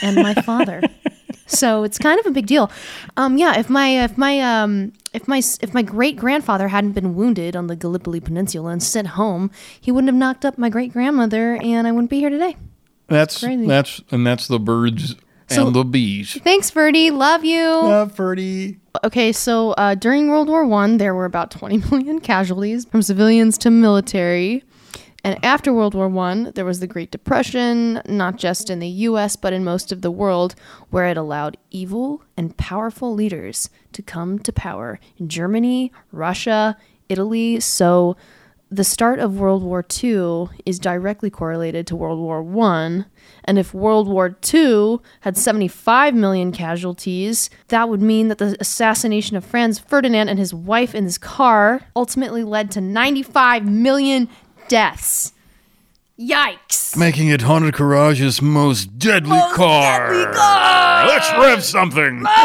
and 0.01 0.15
my 0.15 0.33
father. 0.33 0.81
So 1.47 1.83
it's 1.83 1.97
kind 1.99 2.19
of 2.19 2.25
a 2.25 2.31
big 2.31 2.47
deal. 2.47 2.71
Um, 3.17 3.37
yeah, 3.37 3.59
if 3.59 3.69
my 3.69 4.03
if 4.03 4.17
my 4.17 4.39
um, 4.39 4.93
if 5.13 5.27
my 5.27 5.37
if 5.61 5.73
my 5.73 5.81
great 5.83 6.15
grandfather 6.17 6.67
hadn't 6.69 6.93
been 6.93 7.15
wounded 7.15 7.55
on 7.55 7.67
the 7.67 7.75
Gallipoli 7.75 8.19
Peninsula 8.19 8.71
and 8.71 8.81
sent 8.81 9.09
home, 9.09 9.51
he 9.79 9.91
wouldn't 9.91 10.07
have 10.09 10.15
knocked 10.15 10.43
up 10.45 10.57
my 10.57 10.69
great 10.69 10.91
grandmother, 10.91 11.55
and 11.61 11.87
I 11.87 11.91
wouldn't 11.91 12.09
be 12.09 12.19
here 12.19 12.29
today. 12.31 12.55
that's 13.07 13.39
Crazy. 13.43 13.67
that's 13.67 14.01
and 14.11 14.25
that's 14.25 14.47
the 14.47 14.59
birds 14.59 15.15
So- 15.49 15.67
and 15.67 15.75
the 15.75 15.83
bees. 15.85 16.37
Thanks, 16.43 16.71
Verdi. 16.71 17.11
Love 17.11 17.45
you. 17.45 17.61
Uh, 17.61 18.07
Ferdy. 18.07 18.79
Okay, 19.03 19.31
so 19.31 19.71
uh, 19.73 19.93
during 19.93 20.29
World 20.29 20.47
War 20.49 20.65
One, 20.65 20.97
there 20.97 21.13
were 21.13 21.25
about 21.25 21.51
20 21.51 21.77
million 21.91 22.19
casualties 22.21 22.85
from 22.85 23.01
civilians 23.03 23.57
to 23.59 23.69
military. 23.69 24.63
And 25.25 25.43
after 25.43 25.73
World 25.73 25.95
War 25.95 26.07
One, 26.07 26.51
there 26.53 26.65
was 26.65 26.81
the 26.81 26.85
Great 26.85 27.09
Depression, 27.09 27.99
not 28.07 28.35
just 28.35 28.69
in 28.69 28.77
the 28.77 28.87
U.S. 28.87 29.35
but 29.35 29.53
in 29.53 29.63
most 29.63 29.91
of 29.91 30.03
the 30.03 30.11
world, 30.11 30.53
where 30.91 31.07
it 31.07 31.17
allowed 31.17 31.57
evil 31.71 32.21
and 32.37 32.55
powerful 32.57 33.11
leaders 33.11 33.71
to 33.93 34.03
come 34.03 34.37
to 34.37 34.53
power 34.53 34.99
in 35.17 35.27
Germany, 35.27 35.91
Russia, 36.11 36.77
Italy. 37.09 37.59
So, 37.59 38.15
the 38.69 38.83
start 38.83 39.19
of 39.19 39.39
World 39.39 39.63
War 39.63 39.85
II 40.03 40.49
is 40.65 40.79
directly 40.79 41.29
correlated 41.29 41.87
to 41.87 41.95
World 41.95 42.19
War 42.19 42.43
One. 42.43 43.05
And 43.45 43.57
if 43.57 43.73
World 43.73 44.07
War 44.07 44.37
II 44.53 44.99
had 45.21 45.37
75 45.37 46.13
million 46.13 46.51
casualties, 46.51 47.49
that 47.69 47.89
would 47.89 48.01
mean 48.01 48.27
that 48.27 48.37
the 48.37 48.57
assassination 48.59 49.37
of 49.37 49.45
Franz 49.45 49.79
Ferdinand 49.79 50.29
and 50.29 50.37
his 50.37 50.53
wife 50.53 50.93
in 50.93 51.03
his 51.03 51.17
car 51.17 51.81
ultimately 51.95 52.43
led 52.43 52.69
to 52.71 52.81
95 52.81 53.65
million 53.65 54.29
deaths. 54.67 55.33
Yikes! 56.19 56.95
Making 56.95 57.27
it 57.27 57.41
Haunted 57.41 57.75
Garage's 57.75 58.41
most 58.41 58.97
deadly 58.97 59.37
car. 59.53 60.13
deadly 60.13 60.33
car! 60.33 61.07
Let's 61.07 61.31
rev 61.33 61.63
something. 61.63 62.23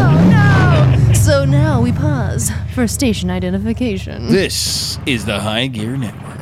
Oh, 0.00 1.12
so 1.14 1.44
now 1.44 1.80
we 1.80 1.92
pause 1.92 2.50
for 2.74 2.86
station 2.86 3.30
identification. 3.30 4.28
This 4.28 4.98
is 5.06 5.24
the 5.26 5.40
High 5.40 5.66
Gear 5.66 5.96
Network. 5.96 6.38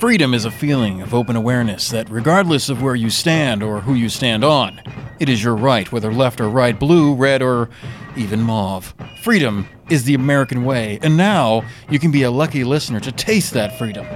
Freedom 0.00 0.32
is 0.34 0.44
a 0.44 0.50
feeling 0.50 1.02
of 1.02 1.14
open 1.14 1.36
awareness 1.36 1.90
that, 1.90 2.08
regardless 2.10 2.68
of 2.68 2.82
where 2.82 2.94
you 2.94 3.10
stand 3.10 3.62
or 3.62 3.80
who 3.80 3.94
you 3.94 4.08
stand 4.08 4.44
on, 4.44 4.80
it 5.18 5.28
is 5.28 5.42
your 5.42 5.56
right, 5.56 5.90
whether 5.92 6.12
left 6.12 6.40
or 6.40 6.48
right, 6.48 6.78
blue, 6.78 7.14
red, 7.14 7.42
or 7.42 7.68
even 8.16 8.40
mauve. 8.40 8.94
Freedom 9.22 9.68
is 9.90 10.04
the 10.04 10.14
American 10.14 10.64
way, 10.64 10.98
and 11.02 11.16
now 11.16 11.64
you 11.88 11.98
can 11.98 12.10
be 12.10 12.22
a 12.22 12.30
lucky 12.30 12.64
listener 12.64 13.00
to 13.00 13.12
taste 13.12 13.52
that 13.54 13.78
freedom. 13.78 14.06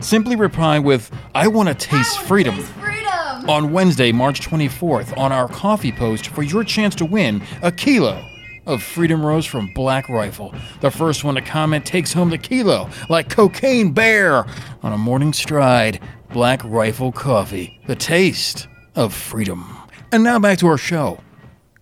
Simply 0.00 0.36
reply 0.36 0.78
with, 0.78 1.10
I 1.34 1.48
want 1.48 1.68
to 1.68 1.74
taste 1.74 2.20
freedom, 2.20 2.64
on 3.48 3.72
Wednesday, 3.72 4.10
March 4.10 4.40
24th, 4.40 5.16
on 5.18 5.32
our 5.32 5.48
coffee 5.48 5.92
post 5.92 6.28
for 6.28 6.42
your 6.42 6.64
chance 6.64 6.94
to 6.96 7.04
win 7.04 7.42
a 7.62 7.70
kilo 7.70 8.24
of 8.66 8.82
Freedom 8.82 9.24
Roast 9.24 9.50
from 9.50 9.70
Black 9.74 10.08
Rifle. 10.08 10.54
The 10.80 10.90
first 10.90 11.24
one 11.24 11.34
to 11.34 11.42
comment 11.42 11.84
takes 11.84 12.12
home 12.12 12.30
the 12.30 12.38
kilo, 12.38 12.88
like 13.10 13.28
Cocaine 13.28 13.92
Bear, 13.92 14.46
on 14.82 14.92
a 14.92 14.98
morning 14.98 15.32
stride. 15.32 16.00
Black 16.32 16.62
Rifle 16.64 17.12
Coffee, 17.12 17.80
the 17.86 17.94
taste 17.94 18.66
of 18.96 19.14
freedom. 19.14 19.76
And 20.10 20.24
now 20.24 20.40
back 20.40 20.58
to 20.58 20.66
our 20.66 20.78
show. 20.78 21.20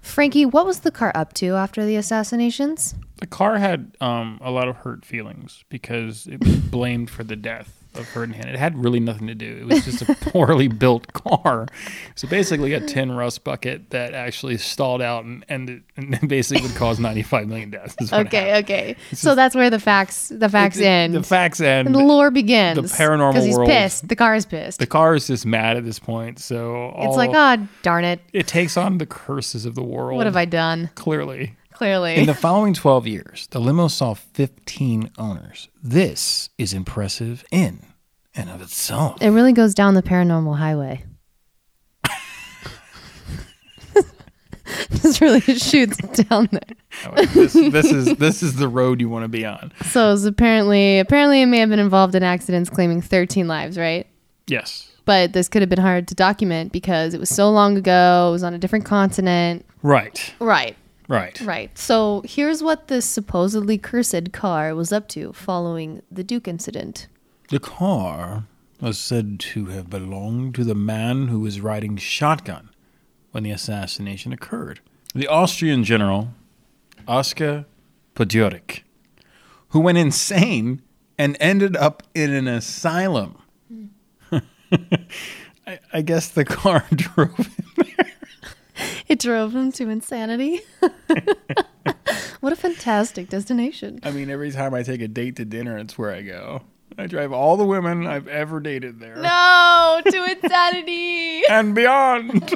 Frankie, 0.03 0.45
what 0.45 0.67
was 0.67 0.81
the 0.81 0.91
car 0.91 1.11
up 1.15 1.33
to 1.35 1.55
after 1.55 1.87
the 1.87 1.97
assassinations? 1.97 2.95
The 3.23 3.29
car 3.29 3.57
had 3.57 3.97
um, 4.01 4.41
a 4.43 4.51
lot 4.51 4.67
of 4.67 4.77
hurt 4.79 5.05
feelings 5.05 5.65
because 5.69 6.27
it 6.27 6.41
was 6.45 6.57
blamed 6.73 7.09
for 7.09 7.23
the 7.23 7.37
death 7.37 7.79
of 7.95 8.09
Ferdinand. 8.09 8.49
It 8.49 8.59
had 8.59 8.77
really 8.83 8.99
nothing 8.99 9.29
to 9.29 9.35
do. 9.35 9.59
It 9.61 9.67
was 9.67 9.85
just 9.85 10.03
a 10.03 10.15
poorly 10.33 10.67
built 10.67 11.13
car. 11.13 11.69
So 12.17 12.27
basically, 12.27 12.73
a 12.73 12.81
tin 12.81 13.13
rust 13.13 13.45
bucket 13.45 13.91
that 13.91 14.13
actually 14.13 14.57
stalled 14.59 15.01
out 15.03 15.25
and 15.25 15.45
and, 15.49 15.83
and 15.97 16.19
basically 16.29 16.67
would 16.67 16.75
cause 16.75 16.99
95 16.99 17.47
million 17.47 17.71
deaths. 17.71 17.95
Okay, 18.13 18.59
okay. 18.59 18.97
So 19.13 19.37
that's 19.37 19.55
where 19.55 19.71
the 19.71 19.79
facts 19.79 20.31
the 20.35 20.49
facts 20.49 20.79
The- 20.79 20.87
end. 20.87 21.15
The 21.15 21.23
facts 21.23 21.61
end. 21.61 21.87
and 21.87 21.95
the 21.95 22.01
lore 22.03 22.33
begins. 22.33 22.77
the 22.77 22.83
paranormal 23.05 23.35
Because 23.35 23.45
he's 23.45 23.57
world. 23.57 23.69
pissed. 23.69 24.09
The 24.09 24.17
car 24.17 24.35
is 24.35 24.47
pissed. 24.47 24.81
the 24.81 24.87
car 24.89 25.15
is 25.15 25.29
just 25.29 25.47
mad 25.47 25.77
at 25.77 25.85
this 25.85 26.01
point. 26.01 26.41
So 26.41 26.75
all, 26.91 27.07
it's 27.09 27.17
like, 27.17 27.31
oh, 27.35 27.69
darn 27.83 28.05
it. 28.05 28.21
it 28.33 28.49
takes 28.49 28.77
on 28.77 28.99
the 28.99 29.07
curses 29.07 29.65
of 29.65 29.77
the 29.77 29.85
world. 29.85 30.17
What 30.17 30.27
have 30.27 30.37
I 30.37 30.45
done? 30.47 30.91
Clearly. 30.97 31.55
Clearly. 31.75 32.17
In 32.17 32.27
the 32.27 32.35
following 32.35 32.75
12 32.75 33.07
years, 33.07 33.49
the 33.51 33.59
limo 33.59 33.89
saw 33.89 34.15
15 34.15 35.11
owners. 35.19 35.69
This 35.83 36.51
is 36.59 36.73
impressive 36.73 37.45
in 37.51 37.81
and 38.35 38.51
of 38.51 38.63
itself. 38.63 39.21
it 39.21 39.31
really 39.31 39.53
goes 39.53 39.75
down 39.75 39.95
the 39.95 40.03
paranormal 40.03 40.57
highway. 40.59 41.05
This 44.91 45.21
really 45.21 45.41
shoots 45.41 45.97
down 45.97 46.49
there. 46.51 46.61
Oh, 47.07 47.25
this, 47.25 47.53
this 47.53 47.93
is 47.93 48.15
this 48.17 48.43
is 48.43 48.57
the 48.57 48.69
road 48.69 49.01
you 49.01 49.09
want 49.09 49.25
to 49.25 49.29
be 49.29 49.45
on. 49.45 49.73
So 49.87 50.13
it's 50.13 50.25
apparently 50.25 50.99
apparently 50.99 51.43
it 51.43 51.47
may 51.47 51.59
have 51.59 51.69
been 51.69 51.79
involved 51.79 52.15
in 52.15 52.23
accidents 52.23 52.71
claiming 52.71 53.03
13 53.03 53.49
lives, 53.49 53.77
right? 53.77 54.07
Yes. 54.47 54.91
But 55.05 55.33
this 55.33 55.49
could 55.49 55.63
have 55.63 55.69
been 55.69 55.81
hard 55.81 56.07
to 56.09 56.15
document 56.15 56.73
because 56.73 57.13
it 57.13 57.21
was 57.21 57.29
so 57.29 57.51
long 57.51 57.77
ago, 57.77 58.29
it 58.29 58.33
was 58.33 58.45
on 58.45 58.55
a 58.55 58.59
different 58.59 58.85
continent. 58.85 59.67
Right. 59.83 60.33
Right. 60.39 60.77
Right. 61.13 61.39
Right. 61.43 61.77
So 61.77 62.23
here's 62.25 62.63
what 62.63 62.89
this 62.89 63.05
supposedly 63.05 63.77
cursed 63.77 64.33
car 64.33 64.75
was 64.75 64.95
up 64.95 65.09
to 65.09 65.35
following 65.35 66.01
the 66.11 66.25
Duke 66.25 66.49
incident. 66.49 67.07
The 67.51 67.61
car 67.61 68.45
was 68.81 68.99
said 68.99 69.39
to 69.39 69.67
have 69.67 69.91
belonged 69.91 70.55
to 70.55 70.65
the 70.65 70.75
man 70.75 71.29
who 71.29 71.41
was 71.41 71.61
riding 71.61 71.99
shotgun 71.99 72.71
when 73.31 73.43
the 73.43 73.51
assassination 73.51 74.33
occurred. 74.33 74.81
The 75.15 75.29
Austrian 75.29 75.85
general 75.85 76.31
Oskar 77.07 77.67
Potiorek, 78.15 78.81
who 79.69 79.81
went 79.81 79.99
insane 79.99 80.81
and 81.19 81.37
ended 81.41 81.77
up 81.77 82.03
in 82.15 82.33
an 82.33 82.49
asylum. 82.49 83.37
Hmm. 83.69 84.39
I, 85.67 85.79
I 85.93 86.01
guess 86.01 86.29
the 86.29 86.47
car 86.47 86.87
drove 86.95 87.37
him 87.37 88.07
It 89.09 89.19
drove 89.19 89.55
him 89.55 89.73
to 89.73 89.89
insanity. 89.91 90.61
what 92.41 92.53
a 92.53 92.57
fantastic 92.57 93.29
destination. 93.29 94.01
I 94.03 94.11
mean, 94.11 94.31
every 94.31 94.51
time 94.51 94.73
I 94.75 94.83
take 94.83 95.01
a 95.03 95.09
date 95.09 95.37
to 95.37 95.45
dinner, 95.45 95.77
it's 95.77 95.99
where 95.99 96.13
I 96.13 96.23
go. 96.23 96.63
I 96.97 97.07
drive 97.07 97.33
all 97.33 97.57
the 97.57 97.65
women 97.65 98.07
I've 98.07 98.29
ever 98.29 98.61
dated 98.61 99.01
there 99.01 99.17
No, 99.17 100.01
to 100.05 100.25
insanity. 100.31 101.43
and 101.51 101.75
beyond. 101.75 102.55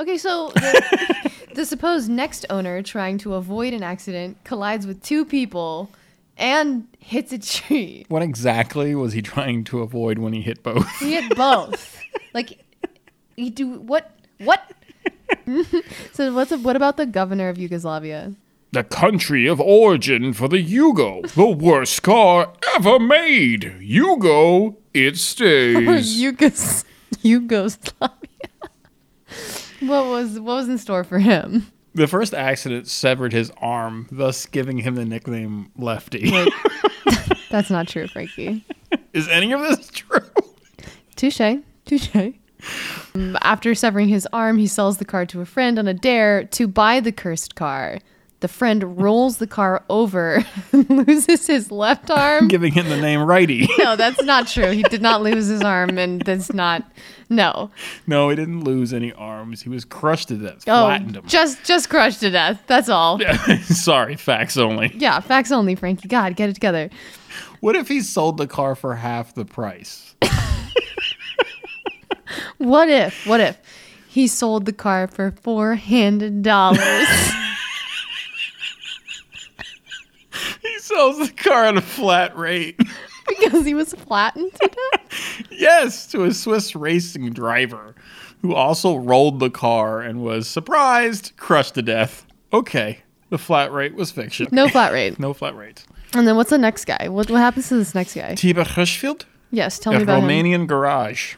Okay, 0.00 0.18
so 0.18 0.50
the, 0.54 1.30
the 1.54 1.64
supposed 1.64 2.10
next 2.10 2.44
owner 2.50 2.82
trying 2.82 3.16
to 3.18 3.34
avoid 3.34 3.72
an 3.72 3.82
accident 3.82 4.38
collides 4.44 4.86
with 4.86 5.02
two 5.02 5.24
people 5.24 5.90
and 6.36 6.88
hits 6.98 7.32
a 7.32 7.38
tree. 7.38 8.04
what 8.08 8.20
exactly 8.22 8.94
was 8.96 9.12
he 9.12 9.22
trying 9.22 9.62
to 9.64 9.80
avoid 9.82 10.18
when 10.18 10.32
he 10.32 10.40
hit 10.40 10.62
both? 10.64 10.88
He 10.98 11.12
hit 11.14 11.36
both. 11.36 12.00
like, 12.34 12.63
you 13.36 13.50
do 13.50 13.80
what? 13.80 14.10
What? 14.38 14.62
so 16.12 16.32
what's 16.34 16.52
what 16.56 16.76
about 16.76 16.96
the 16.96 17.06
governor 17.06 17.48
of 17.48 17.58
Yugoslavia? 17.58 18.34
The 18.72 18.84
country 18.84 19.46
of 19.46 19.60
origin 19.60 20.32
for 20.32 20.48
the 20.48 20.62
Yugo, 20.64 21.30
the 21.34 21.46
worst 21.46 22.02
car 22.02 22.52
ever 22.74 22.98
made. 22.98 23.74
Yugo, 23.80 24.76
it 24.92 25.16
stays. 25.18 26.20
Yugos 26.20 26.84
Yugoslavia. 27.22 28.10
what 29.80 30.06
was 30.06 30.40
what 30.40 30.54
was 30.56 30.68
in 30.68 30.78
store 30.78 31.04
for 31.04 31.18
him? 31.18 31.70
the 31.94 32.08
first 32.08 32.34
accident 32.34 32.88
severed 32.88 33.32
his 33.32 33.52
arm, 33.58 34.08
thus 34.10 34.46
giving 34.46 34.78
him 34.78 34.96
the 34.96 35.04
nickname 35.04 35.70
Lefty. 35.76 36.28
That's 37.50 37.70
not 37.70 37.86
true, 37.86 38.08
Frankie. 38.08 38.64
Is 39.12 39.28
any 39.28 39.52
of 39.52 39.60
this 39.60 39.88
true? 39.90 40.18
Touche. 41.14 41.60
Touche. 41.84 42.32
After 43.42 43.74
severing 43.76 44.08
his 44.08 44.26
arm, 44.32 44.58
he 44.58 44.66
sells 44.66 44.98
the 44.98 45.04
car 45.04 45.24
to 45.26 45.40
a 45.40 45.44
friend 45.46 45.78
on 45.78 45.86
a 45.86 45.94
dare 45.94 46.44
to 46.46 46.66
buy 46.66 46.98
the 46.98 47.12
cursed 47.12 47.54
car. 47.54 48.00
The 48.40 48.48
friend 48.48 49.00
rolls 49.00 49.38
the 49.38 49.46
car 49.46 49.84
over, 49.88 50.44
loses 50.72 51.46
his 51.46 51.70
left 51.70 52.10
arm. 52.10 52.48
Giving 52.48 52.72
him 52.72 52.88
the 52.88 52.96
name 53.00 53.22
Righty. 53.22 53.68
No, 53.78 53.94
that's 53.94 54.20
not 54.24 54.48
true. 54.48 54.70
He 54.72 54.82
did 54.82 55.00
not 55.00 55.22
lose 55.22 55.46
his 55.46 55.62
arm, 55.62 55.96
and 55.96 56.20
that's 56.22 56.52
not. 56.52 56.82
No. 57.30 57.70
no, 58.06 58.28
he 58.30 58.36
didn't 58.36 58.64
lose 58.64 58.92
any 58.92 59.12
arms. 59.12 59.62
He 59.62 59.68
was 59.70 59.84
crushed 59.84 60.28
to 60.28 60.36
death, 60.36 60.64
Oh, 60.66 60.84
flattened 60.86 61.16
him. 61.16 61.26
just 61.26 61.64
just 61.64 61.88
crushed 61.88 62.20
to 62.20 62.30
death. 62.30 62.62
That's 62.66 62.88
all. 62.88 63.18
Sorry, 63.62 64.16
facts 64.16 64.56
only. 64.56 64.92
Yeah, 64.94 65.20
facts 65.20 65.52
only, 65.52 65.74
Frankie. 65.76 66.08
God, 66.08 66.34
get 66.36 66.50
it 66.50 66.54
together. 66.54 66.90
What 67.60 67.76
if 67.76 67.86
he 67.88 68.00
sold 68.00 68.36
the 68.38 68.46
car 68.48 68.74
for 68.74 68.96
half 68.96 69.34
the 69.34 69.44
price? 69.46 70.16
What 72.58 72.88
if? 72.88 73.26
What 73.26 73.40
if 73.40 73.58
he 74.08 74.26
sold 74.26 74.66
the 74.66 74.72
car 74.72 75.06
for 75.08 75.32
four 75.42 75.74
hundred 75.74 76.42
dollars? 76.42 76.80
He 80.62 80.78
sells 80.78 81.18
the 81.18 81.32
car 81.32 81.64
at 81.64 81.76
a 81.76 81.80
flat 81.80 82.36
rate. 82.36 82.80
because 83.28 83.64
he 83.64 83.74
was 83.74 83.92
flattened 83.94 84.52
to 84.54 84.68
death? 84.68 85.42
yes, 85.50 86.06
to 86.08 86.24
a 86.24 86.32
Swiss 86.32 86.74
racing 86.74 87.32
driver 87.32 87.94
who 88.42 88.54
also 88.54 88.96
rolled 88.96 89.40
the 89.40 89.50
car 89.50 90.00
and 90.00 90.22
was 90.22 90.48
surprised, 90.48 91.32
crushed 91.36 91.74
to 91.74 91.82
death. 91.82 92.26
Okay, 92.52 92.98
the 93.30 93.38
flat 93.38 93.72
rate 93.72 93.94
was 93.94 94.10
fiction. 94.10 94.48
No 94.52 94.68
flat 94.68 94.92
rate. 94.92 95.18
No 95.18 95.32
flat 95.32 95.56
rate. 95.56 95.84
And 96.12 96.26
then 96.26 96.36
what's 96.36 96.50
the 96.50 96.58
next 96.58 96.84
guy? 96.84 97.08
What 97.08 97.30
what 97.30 97.40
happens 97.40 97.68
to 97.68 97.76
this 97.76 97.94
next 97.94 98.14
guy? 98.14 98.34
Tiber 98.34 98.64
Hirschfeld, 98.64 99.24
Yes, 99.50 99.78
tell 99.78 99.92
a 99.92 99.96
me 99.96 100.02
about 100.02 100.22
him. 100.22 100.28
Romanian 100.28 100.66
garage. 100.66 101.36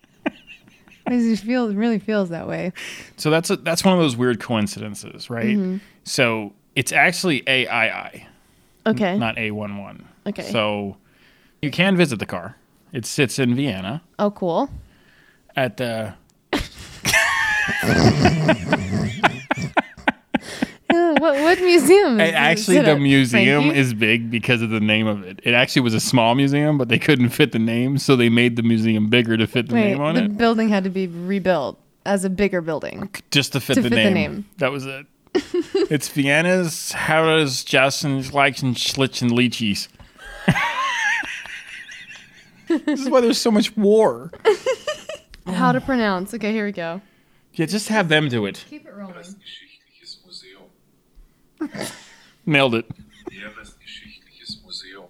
It 1.09 1.37
feels 1.37 1.73
really 1.77 2.01
feels 2.01 2.31
that 2.31 2.49
way. 2.49 2.73
So 3.17 3.31
that's 3.31 3.49
a, 3.51 3.57
that's 3.57 3.85
one 3.85 3.95
of 3.95 4.01
those 4.01 4.17
weird 4.17 4.41
coincidences, 4.41 5.31
right? 5.31 5.57
Mm-hmm. 5.57 5.77
So 6.03 6.53
it's 6.75 6.91
actually 6.91 7.49
AII, 7.49 8.27
Okay. 8.87 9.17
not 9.17 9.37
A11. 9.37 10.03
Okay. 10.27 10.51
So 10.51 10.97
you 11.63 11.71
can 11.71 11.97
visit 11.97 12.19
the 12.19 12.27
car. 12.27 12.57
It 12.93 13.07
sits 13.07 13.39
in 13.39 13.55
Vienna 13.55 14.03
Oh, 14.19 14.31
cool. 14.31 14.71
at 15.55 15.77
the 15.77 16.15
what 20.89 21.21
what 21.21 21.61
museum? 21.61 22.21
Is 22.21 22.29
And 22.29 22.37
actually, 22.37 22.77
it 22.79 22.85
the 22.85 22.93
at, 22.93 23.01
museum 23.01 23.65
Frankie? 23.65 23.79
is 23.81 23.95
big 23.95 24.31
because 24.31 24.63
of 24.63 24.71
the 24.71 24.81
name 24.81 25.07
of 25.07 25.23
it. 25.25 25.41
It 25.43 25.53
actually 25.55 25.83
was 25.83 25.95
a 25.95 26.01
small 26.01 26.35
museum, 26.35 26.79
but 26.79 26.89
they 26.89 26.99
couldn't 26.99 27.31
fit 27.31 27.53
the 27.53 27.59
name, 27.59 27.99
so 27.99 28.17
they 28.17 28.29
made 28.29 28.57
the 28.57 28.63
museum 28.63 29.09
bigger 29.09 29.37
to 29.37 29.47
fit 29.47 29.69
the 29.69 29.75
Wait, 29.75 29.91
name 29.93 30.01
on 30.01 30.17
it. 30.17 30.21
the 30.21 30.25
it, 30.27 30.39
building 30.39 30.69
had 30.69 30.85
to 30.85 30.91
be 30.91 31.07
rebuilt 31.07 31.79
as 32.05 32.25
a 32.25 32.31
bigger 32.31 32.61
building. 32.61 33.11
just 33.31 33.53
to 33.53 33.61
fit, 33.61 33.75
to 33.75 33.83
the, 33.83 33.91
fit 33.91 33.97
the 33.97 34.05
name. 34.05 34.15
name. 34.15 34.45
That 34.59 34.71
was 34.73 34.87
it. 34.87 35.07
it's 35.91 36.09
Vienna's 36.09 36.93
Harris 36.93 37.63
Jassen 37.65 38.23
Schleichen 38.23 38.75
Schlitzen 38.75 39.31
Lychees. 39.31 39.89
This 42.85 43.01
is 43.01 43.09
why 43.09 43.21
there's 43.21 43.41
so 43.41 43.51
much 43.51 43.77
war. 43.77 44.31
How 45.47 45.73
to 45.73 45.81
pronounce? 45.81 46.35
Okay, 46.35 46.53
here 46.53 46.67
we 46.67 46.73
go. 46.73 47.01
Yeah, 47.55 47.67
just 47.67 47.89
have 47.89 48.09
them 48.09 48.29
do 48.29 48.47
it. 48.47 48.65
Keep 48.69 48.87
it 48.87 48.95
rolling. 48.95 49.15
Geschichtliches 49.15 50.19
Museum. 50.25 51.89
Nailed 52.47 52.75
it. 52.75 52.91
Heeresgeschichtliches 53.31 54.63
Museum. 54.65 55.05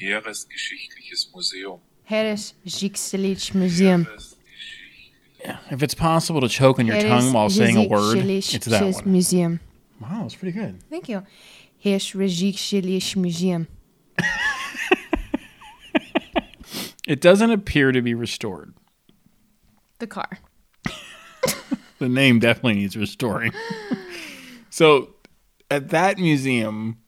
Heeresgeschichtliches 0.00 1.32
Museum. 1.34 1.80
Harris 2.04 2.54
Gigselig 2.66 3.54
Museum. 3.54 4.06
If 5.70 5.82
it's 5.82 5.94
possible 5.94 6.40
to 6.40 6.48
choke 6.48 6.78
on 6.78 6.86
your 6.86 7.00
tongue 7.00 7.32
while 7.32 7.50
saying 7.50 7.76
a 7.76 7.88
word, 7.88 8.18
it's 8.18 8.66
that 8.66 8.82
one. 8.82 9.12
Museum. 9.12 9.60
Wow, 10.00 10.22
that's 10.22 10.34
pretty 10.34 10.58
good. 10.58 10.82
Thank 10.90 11.08
you. 11.08 11.22
Harris 11.82 12.10
Gigselig 12.12 13.16
Museum. 13.16 13.68
It 17.06 17.20
doesn't 17.20 17.50
appear 17.50 17.92
to 17.92 18.00
be 18.02 18.14
restored. 18.14 18.74
The 19.98 20.06
car. 20.06 20.28
The 22.00 22.08
name 22.08 22.40
definitely 22.40 22.74
needs 22.74 22.96
restoring. 22.96 23.52
so, 24.70 25.14
at 25.70 25.90
that 25.90 26.18
museum, 26.18 26.98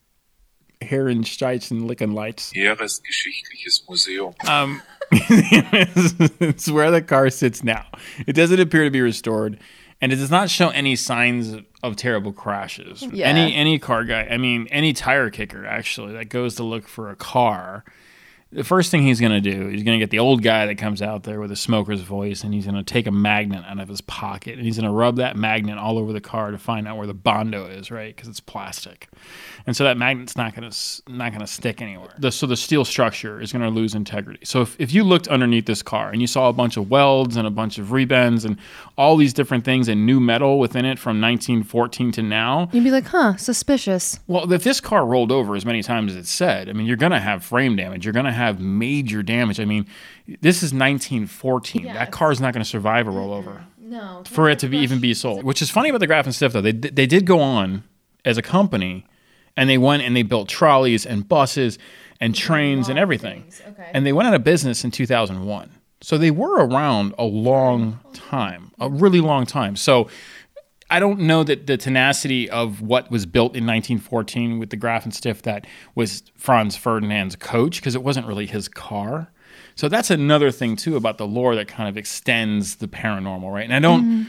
Herrensteichen 0.80 1.82
Lickenlights, 1.82 2.52
Heeresgeschichtliches 2.54 3.82
Museum. 3.88 4.34
um, 4.48 4.80
it's 5.10 6.70
where 6.70 6.90
the 6.92 7.02
car 7.02 7.30
sits 7.30 7.64
now. 7.64 7.84
It 8.28 8.34
doesn't 8.34 8.60
appear 8.60 8.84
to 8.84 8.90
be 8.90 9.00
restored, 9.00 9.58
and 10.00 10.12
it 10.12 10.16
does 10.16 10.30
not 10.30 10.50
show 10.50 10.68
any 10.68 10.94
signs 10.94 11.52
of, 11.52 11.64
of 11.82 11.96
terrible 11.96 12.32
crashes. 12.32 13.02
Yeah. 13.02 13.26
Any 13.26 13.54
any 13.54 13.78
car 13.80 14.04
guy, 14.04 14.28
I 14.30 14.36
mean, 14.36 14.68
any 14.70 14.92
tire 14.92 15.30
kicker 15.30 15.66
actually 15.66 16.12
that 16.12 16.28
goes 16.28 16.54
to 16.54 16.62
look 16.62 16.86
for 16.86 17.10
a 17.10 17.16
car. 17.16 17.84
The 18.52 18.62
first 18.62 18.92
thing 18.92 19.02
he's 19.02 19.20
going 19.20 19.32
to 19.32 19.40
do, 19.40 19.66
he's 19.66 19.82
going 19.82 19.98
to 19.98 20.02
get 20.02 20.10
the 20.10 20.20
old 20.20 20.40
guy 20.42 20.66
that 20.66 20.76
comes 20.76 21.02
out 21.02 21.24
there 21.24 21.40
with 21.40 21.50
a 21.50 21.56
smoker's 21.56 22.00
voice, 22.02 22.44
and 22.44 22.54
he's 22.54 22.64
going 22.64 22.76
to 22.76 22.84
take 22.84 23.08
a 23.08 23.10
magnet 23.10 23.64
out 23.66 23.80
of 23.80 23.88
his 23.88 24.00
pocket, 24.00 24.54
and 24.56 24.64
he's 24.64 24.76
going 24.78 24.86
to 24.86 24.92
rub 24.96 25.16
that 25.16 25.36
magnet 25.36 25.78
all 25.78 25.98
over 25.98 26.12
the 26.12 26.20
car 26.20 26.52
to 26.52 26.58
find 26.58 26.86
out 26.86 26.96
where 26.96 27.08
the 27.08 27.12
bondo 27.12 27.66
is, 27.66 27.90
right? 27.90 28.14
Because 28.14 28.28
it's 28.28 28.38
plastic, 28.38 29.08
and 29.66 29.76
so 29.76 29.82
that 29.82 29.96
magnet's 29.98 30.36
not 30.36 30.54
going 30.54 30.70
to 30.70 30.76
not 31.08 31.32
going 31.32 31.40
to 31.40 31.46
stick 31.46 31.82
anywhere. 31.82 32.14
The, 32.18 32.30
so 32.30 32.46
the 32.46 32.56
steel 32.56 32.84
structure 32.84 33.40
is 33.40 33.52
going 33.52 33.62
to 33.62 33.68
lose 33.68 33.94
integrity. 33.96 34.44
So 34.44 34.62
if, 34.62 34.76
if 34.80 34.94
you 34.94 35.02
looked 35.02 35.26
underneath 35.26 35.66
this 35.66 35.82
car 35.82 36.10
and 36.10 36.20
you 36.20 36.28
saw 36.28 36.48
a 36.48 36.52
bunch 36.52 36.76
of 36.76 36.88
welds 36.88 37.36
and 37.36 37.48
a 37.48 37.50
bunch 37.50 37.78
of 37.78 37.88
rebends 37.88 38.44
and 38.44 38.56
all 38.96 39.16
these 39.16 39.32
different 39.32 39.64
things 39.64 39.88
and 39.88 40.06
new 40.06 40.20
metal 40.20 40.60
within 40.60 40.84
it 40.84 41.00
from 41.00 41.20
1914 41.20 42.12
to 42.12 42.22
now, 42.22 42.68
You'd 42.72 42.84
be 42.84 42.92
like, 42.92 43.06
huh, 43.06 43.36
suspicious. 43.36 44.20
well, 44.28 44.50
if 44.52 44.62
this 44.62 44.80
car 44.80 45.04
rolled 45.04 45.32
over 45.32 45.56
as 45.56 45.66
many 45.66 45.82
times 45.82 46.12
as 46.12 46.18
it 46.18 46.26
said, 46.28 46.68
I 46.68 46.72
mean, 46.72 46.86
you're 46.86 46.96
going 46.96 47.10
to 47.12 47.18
have 47.18 47.44
frame 47.44 47.74
damage. 47.74 48.04
You're 48.06 48.12
going 48.14 48.26
to 48.26 48.35
have 48.36 48.60
major 48.60 49.22
damage. 49.22 49.58
I 49.60 49.64
mean, 49.64 49.86
this 50.40 50.62
is 50.62 50.72
1914. 50.72 51.84
that 51.86 52.12
car 52.12 52.30
is 52.32 52.40
not 52.40 52.52
going 52.54 52.62
to 52.62 52.68
survive 52.68 53.08
a 53.08 53.10
rollover 53.10 53.62
No. 53.80 54.22
for 54.26 54.48
it 54.48 54.58
to 54.60 54.68
be, 54.68 54.78
even 54.78 55.00
be 55.00 55.14
sold. 55.14 55.44
Which 55.44 55.60
is 55.62 55.70
funny 55.70 55.88
about 55.88 55.98
the 56.00 56.06
Graf 56.06 56.24
and 56.26 56.34
Stiff, 56.34 56.52
though. 56.52 56.60
They, 56.60 56.72
they 56.72 57.06
did 57.06 57.26
go 57.26 57.40
on 57.40 57.82
as 58.24 58.38
a 58.38 58.42
company 58.42 59.04
and 59.56 59.68
they 59.70 59.78
went 59.78 60.02
and 60.02 60.14
they 60.16 60.22
built 60.22 60.48
trolleys 60.48 61.04
and 61.06 61.28
buses 61.28 61.78
and 62.20 62.34
trains 62.34 62.88
and 62.88 62.98
everything. 62.98 63.44
Okay. 63.68 63.90
And 63.92 64.06
they 64.06 64.12
went 64.12 64.28
out 64.28 64.34
of 64.34 64.44
business 64.44 64.84
in 64.84 64.90
2001. 64.90 65.70
So 66.02 66.18
they 66.18 66.30
were 66.30 66.66
around 66.66 67.14
a 67.18 67.24
long 67.24 68.00
time, 68.12 68.72
a 68.78 68.88
really 68.88 69.20
long 69.20 69.46
time. 69.46 69.76
So 69.76 70.08
I 70.88 71.00
don't 71.00 71.20
know 71.20 71.42
that 71.42 71.66
the 71.66 71.76
tenacity 71.76 72.48
of 72.48 72.80
what 72.80 73.10
was 73.10 73.26
built 73.26 73.56
in 73.56 73.66
1914 73.66 74.58
with 74.58 74.70
the 74.70 74.76
Graf 74.76 75.04
and 75.04 75.12
Stiff 75.12 75.42
that 75.42 75.66
was 75.94 76.22
Franz 76.36 76.76
Ferdinand's 76.76 77.34
coach 77.34 77.80
because 77.80 77.94
it 77.94 78.02
wasn't 78.02 78.26
really 78.26 78.46
his 78.46 78.68
car. 78.68 79.32
So 79.74 79.88
that's 79.88 80.10
another 80.10 80.50
thing 80.50 80.76
too 80.76 80.96
about 80.96 81.18
the 81.18 81.26
lore 81.26 81.54
that 81.56 81.68
kind 81.68 81.88
of 81.88 81.96
extends 81.96 82.76
the 82.76 82.88
paranormal, 82.88 83.52
right? 83.52 83.64
And 83.64 83.74
I 83.74 83.80
don't. 83.80 84.28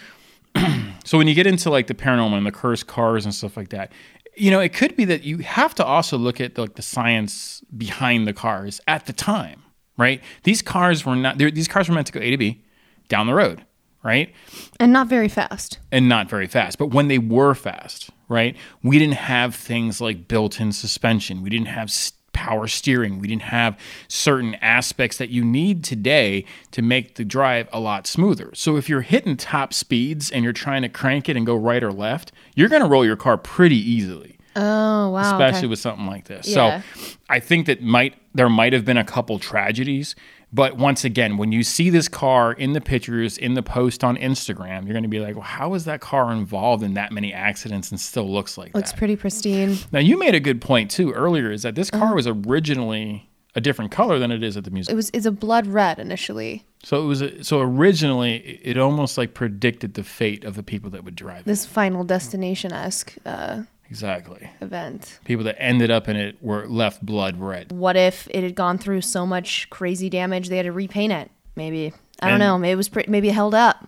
Mm-hmm. 0.55 0.89
so 1.05 1.17
when 1.17 1.27
you 1.27 1.35
get 1.35 1.45
into 1.45 1.69
like 1.69 1.87
the 1.87 1.93
paranormal 1.93 2.35
and 2.37 2.45
the 2.45 2.51
cursed 2.51 2.87
cars 2.87 3.25
and 3.25 3.33
stuff 3.33 3.55
like 3.55 3.69
that, 3.69 3.91
you 4.35 4.51
know, 4.51 4.59
it 4.59 4.73
could 4.73 4.95
be 4.95 5.05
that 5.05 5.23
you 5.23 5.39
have 5.39 5.75
to 5.75 5.85
also 5.85 6.17
look 6.17 6.41
at 6.41 6.57
like 6.57 6.75
the 6.75 6.81
science 6.81 7.61
behind 7.75 8.27
the 8.27 8.33
cars 8.33 8.81
at 8.87 9.05
the 9.05 9.13
time, 9.13 9.63
right? 9.97 10.21
These 10.43 10.61
cars 10.61 11.05
were 11.05 11.15
not. 11.15 11.37
These 11.37 11.67
cars 11.67 11.89
were 11.89 11.95
meant 11.95 12.07
to 12.07 12.13
go 12.13 12.19
A 12.19 12.31
to 12.31 12.37
B 12.37 12.63
down 13.07 13.27
the 13.27 13.33
road, 13.33 13.65
right? 14.03 14.33
And 14.79 14.93
not 14.93 15.07
very 15.07 15.27
fast. 15.29 15.79
and 15.91 16.07
not 16.07 16.29
very 16.29 16.47
fast. 16.47 16.77
But 16.77 16.87
when 16.87 17.07
they 17.07 17.17
were 17.17 17.53
fast, 17.55 18.09
right, 18.29 18.55
we 18.83 18.99
didn't 18.99 19.15
have 19.15 19.55
things 19.55 19.99
like 20.01 20.27
built 20.27 20.59
in 20.61 20.71
suspension. 20.71 21.41
We 21.41 21.49
didn't 21.49 21.67
have 21.67 21.91
power 22.33 22.67
steering. 22.67 23.17
We 23.19 23.27
didn't 23.27 23.41
have 23.43 23.79
certain 24.07 24.53
aspects 24.55 25.17
that 25.17 25.29
you 25.29 25.43
need 25.43 25.83
today 25.83 26.45
to 26.71 26.81
make 26.83 27.15
the 27.15 27.25
drive 27.25 27.67
a 27.73 27.79
lot 27.79 28.05
smoother. 28.05 28.51
So 28.53 28.77
if 28.77 28.87
you're 28.87 29.01
hitting 29.01 29.37
top 29.37 29.73
speeds 29.73 30.29
and 30.29 30.43
you're 30.43 30.53
trying 30.53 30.83
to 30.83 30.89
crank 30.89 31.27
it 31.29 31.35
and 31.35 31.45
go 31.47 31.55
right 31.55 31.83
or 31.83 31.91
left, 31.91 32.31
you're 32.55 32.69
going 32.69 32.83
to 32.83 32.87
roll 32.87 33.03
your 33.03 33.15
car 33.15 33.37
pretty 33.37 33.77
easily 33.77 34.37
Oh, 34.55 35.09
wow. 35.09 35.21
especially 35.21 35.59
okay. 35.59 35.67
with 35.67 35.79
something 35.79 36.05
like 36.05 36.25
this. 36.25 36.47
Yeah. 36.47 36.81
So 36.81 37.15
I 37.29 37.39
think 37.39 37.65
that 37.65 37.81
might 37.81 38.13
there 38.35 38.49
might 38.49 38.71
have 38.73 38.85
been 38.85 38.97
a 38.97 39.03
couple 39.03 39.39
tragedies, 39.39 40.15
but 40.53 40.77
once 40.77 41.03
again, 41.03 41.37
when 41.37 41.51
you 41.51 41.61
see 41.63 41.89
this 41.89 42.07
car 42.07 42.53
in 42.53 42.73
the 42.73 42.81
pictures 42.81 43.37
in 43.37 43.53
the 43.53 43.61
post 43.63 44.03
on 44.03 44.15
Instagram, 44.17 44.83
you're 44.85 44.93
going 44.93 45.03
to 45.03 45.09
be 45.09 45.19
like, 45.19 45.35
"Well, 45.35 45.43
how 45.43 45.73
is 45.73 45.85
that 45.85 45.99
car 46.01 46.31
involved 46.31 46.83
in 46.83 46.93
that 46.93 47.11
many 47.11 47.33
accidents 47.33 47.91
and 47.91 47.99
still 47.99 48.31
looks 48.31 48.57
like 48.57 48.73
Looks 48.73 48.91
that?" 48.91 48.97
pretty 48.97 49.15
pristine. 49.15 49.77
now, 49.91 49.99
you 49.99 50.17
made 50.17 50.35
a 50.35 50.39
good 50.39 50.61
point 50.61 50.89
too 50.91 51.11
earlier 51.11 51.51
is 51.51 51.63
that 51.63 51.75
this 51.75 51.89
Uh-huh. 51.93 52.05
car 52.05 52.15
was 52.15 52.27
originally 52.27 53.29
a 53.55 53.61
different 53.61 53.89
color 53.91 54.19
than 54.19 54.29
it 54.31 54.43
is 54.43 54.55
at 54.55 54.63
the 54.63 54.71
museum. 54.71 54.93
It 54.93 54.95
was 54.95 55.09
it's 55.13 55.25
a 55.25 55.31
blood 55.31 55.65
red 55.67 55.97
initially. 55.99 56.63
so 56.83 57.01
it 57.03 57.05
was 57.07 57.21
a, 57.21 57.43
so 57.43 57.59
originally 57.59 58.35
it 58.37 58.59
it 58.63 58.77
almost 58.77 59.17
like 59.17 59.33
predicted 59.33 59.95
the 59.95 60.03
fate 60.03 60.43
of 60.45 60.55
the 60.55 60.61
people 60.63 60.89
that 60.91 61.03
would 61.03 61.15
drive 61.15 61.39
it. 61.39 61.45
This 61.45 61.65
final 61.65 62.03
destination 62.03 62.71
esque 62.71 63.15
uh, 63.25 63.63
Exactly. 63.89 64.49
event. 64.61 65.19
People 65.25 65.45
that 65.45 65.55
ended 65.61 65.89
up 65.91 66.07
in 66.09 66.15
it 66.15 66.37
were 66.41 66.67
left 66.67 67.05
blood 67.05 67.37
red. 67.39 67.71
What 67.71 67.95
if 67.95 68.27
it 68.31 68.43
had 68.43 68.55
gone 68.55 68.77
through 68.77 69.01
so 69.01 69.25
much 69.25 69.69
crazy 69.69 70.09
damage 70.09 70.49
they 70.49 70.57
had 70.57 70.65
to 70.65 70.71
repaint 70.71 71.13
it? 71.13 71.31
Maybe 71.55 71.93
I 72.21 72.25
don't 72.27 72.33
And- 72.35 72.39
know. 72.41 72.57
Maybe 72.57 72.71
it 72.73 72.75
was 72.75 72.89
pre- 72.89 73.05
maybe 73.07 73.29
it 73.29 73.33
held 73.33 73.55
up. 73.55 73.87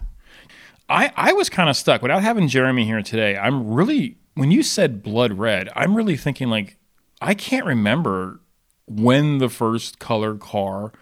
I, 0.90 1.12
I 1.16 1.34
was 1.34 1.50
kind 1.50 1.70
of 1.70 1.76
stuck 1.76 2.02
without 2.02 2.24
having 2.24 2.48
Jeremy 2.48 2.86
here 2.86 3.02
today. 3.02 3.38
I'm 3.38 3.72
really 3.74 4.18
when 4.36 4.52
you 4.52 4.64
said 4.64 5.04
blood 5.04 5.34
red, 5.34 5.70
I'm 5.76 5.96
really 5.96 6.16
thinking 6.18 6.50
like 6.50 6.78
I 7.22 7.34
can't 7.34 7.66
remember 7.66 8.40
when 8.88 9.38
the 9.40 9.50
first 9.50 10.00
color 10.00 10.36
car 10.36 10.94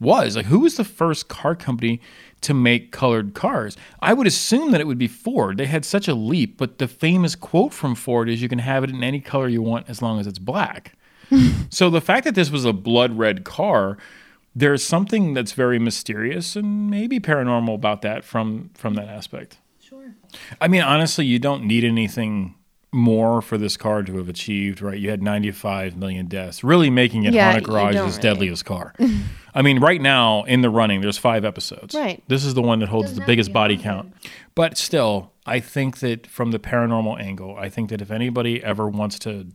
was. 0.00 0.36
Like 0.36 0.46
who 0.46 0.60
was 0.60 0.76
the 0.76 0.84
first 0.84 1.28
car 1.28 1.54
company 1.54 2.00
to 2.42 2.54
make 2.54 2.92
colored 2.92 3.34
cars? 3.34 3.76
I 4.00 4.12
would 4.12 4.26
assume 4.26 4.72
that 4.72 4.80
it 4.80 4.86
would 4.86 4.98
be 4.98 5.08
Ford. 5.08 5.56
They 5.56 5.66
had 5.66 5.84
such 5.84 6.08
a 6.08 6.14
leap, 6.14 6.58
but 6.58 6.78
the 6.78 6.88
famous 6.88 7.34
quote 7.34 7.72
from 7.72 7.94
Ford 7.94 8.28
is 8.28 8.42
you 8.42 8.48
can 8.48 8.58
have 8.58 8.84
it 8.84 8.90
in 8.90 9.02
any 9.02 9.20
color 9.20 9.48
you 9.48 9.62
want 9.62 9.88
as 9.88 10.02
long 10.02 10.20
as 10.20 10.26
it's 10.26 10.38
black. 10.38 10.94
so 11.70 11.90
the 11.90 12.00
fact 12.00 12.24
that 12.24 12.34
this 12.34 12.50
was 12.50 12.64
a 12.64 12.72
blood 12.72 13.16
red 13.16 13.44
car, 13.44 13.96
there's 14.54 14.84
something 14.84 15.34
that's 15.34 15.52
very 15.52 15.78
mysterious 15.78 16.56
and 16.56 16.90
maybe 16.90 17.18
paranormal 17.18 17.74
about 17.74 18.02
that 18.02 18.24
from 18.24 18.70
from 18.74 18.94
that 18.94 19.08
aspect. 19.08 19.58
Sure. 19.80 20.14
I 20.60 20.68
mean, 20.68 20.82
honestly, 20.82 21.24
you 21.24 21.38
don't 21.38 21.64
need 21.64 21.84
anything 21.84 22.54
more 22.92 23.40
for 23.40 23.56
this 23.56 23.76
car 23.76 24.02
to 24.02 24.18
have 24.18 24.28
achieved, 24.28 24.82
right? 24.82 24.98
You 24.98 25.10
had 25.10 25.22
95 25.22 25.96
million 25.96 26.26
deaths, 26.26 26.62
really 26.62 26.90
making 26.90 27.24
it 27.24 27.32
Yeah, 27.32 27.52
Haunted 27.52 27.64
Garage's 27.64 27.94
really. 27.94 28.20
deadliest 28.20 28.64
car. 28.64 28.94
I 29.54 29.62
mean, 29.62 29.80
right 29.80 30.00
now 30.00 30.44
in 30.44 30.60
the 30.60 30.70
running, 30.70 31.00
there's 31.00 31.18
five 31.18 31.44
episodes. 31.44 31.94
Right. 31.94 32.22
This 32.28 32.44
is 32.44 32.54
the 32.54 32.62
one 32.62 32.80
that 32.80 32.88
holds 32.88 33.14
the 33.14 33.24
biggest 33.24 33.52
body 33.52 33.76
count. 33.76 34.12
But 34.54 34.76
still, 34.76 35.32
I 35.46 35.60
think 35.60 35.98
that 36.00 36.26
from 36.26 36.50
the 36.50 36.58
paranormal 36.58 37.20
angle, 37.20 37.56
I 37.56 37.68
think 37.68 37.90
that 37.90 38.02
if 38.02 38.10
anybody 38.10 38.62
ever 38.62 38.88
wants 38.88 39.18
to, 39.20 39.46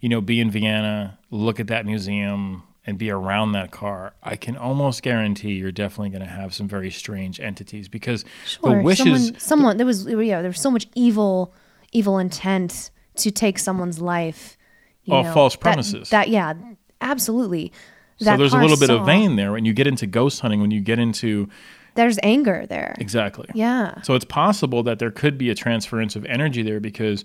you 0.00 0.08
know, 0.08 0.20
be 0.20 0.40
in 0.40 0.50
Vienna, 0.50 1.18
look 1.30 1.58
at 1.58 1.66
that 1.68 1.86
museum, 1.86 2.62
and 2.86 2.98
be 2.98 3.10
around 3.10 3.52
that 3.52 3.70
car, 3.70 4.12
I 4.22 4.36
can 4.36 4.56
almost 4.56 5.02
guarantee 5.02 5.52
you're 5.52 5.72
definitely 5.72 6.10
going 6.10 6.22
to 6.22 6.28
have 6.28 6.54
some 6.54 6.68
very 6.68 6.90
strange 6.90 7.40
entities 7.40 7.88
because 7.88 8.24
the 8.62 8.74
wishes. 8.74 8.98
someone, 9.28 9.38
someone 9.38 9.76
there 9.78 9.86
was 9.86 10.06
yeah, 10.06 10.42
there 10.42 10.50
was 10.50 10.60
so 10.60 10.70
much 10.70 10.86
evil, 10.94 11.54
evil 11.94 12.18
intent 12.18 12.90
to 13.16 13.30
take 13.30 13.58
someone's 13.58 14.00
life. 14.00 14.58
you 15.04 15.14
Oh, 15.14 15.22
know, 15.22 15.32
false 15.34 15.54
that- 15.54 15.60
premises. 15.60 16.10
That, 16.10 16.28
yeah, 16.28 16.54
absolutely. 17.00 17.72
so 18.18 18.24
That 18.26 18.38
there's 18.38 18.54
a 18.54 18.58
little 18.58 18.76
bit 18.78 18.90
of 18.90 19.04
vein 19.06 19.36
there 19.36 19.52
when 19.52 19.64
you 19.64 19.72
get 19.74 19.86
into 19.86 20.06
ghost 20.06 20.40
hunting, 20.40 20.60
when 20.60 20.70
you 20.70 20.80
get 20.80 20.98
into 20.98 21.48
There's 21.94 22.18
anger 22.22 22.64
there. 22.68 22.94
exactly. 22.98 23.48
Yeah. 23.54 24.00
So 24.02 24.14
it's 24.14 24.24
possible 24.24 24.82
that 24.84 24.98
there 24.98 25.10
could 25.10 25.36
be 25.38 25.50
a 25.50 25.54
transference 25.54 26.16
of 26.16 26.24
energy 26.26 26.62
there 26.62 26.80
because, 26.80 27.24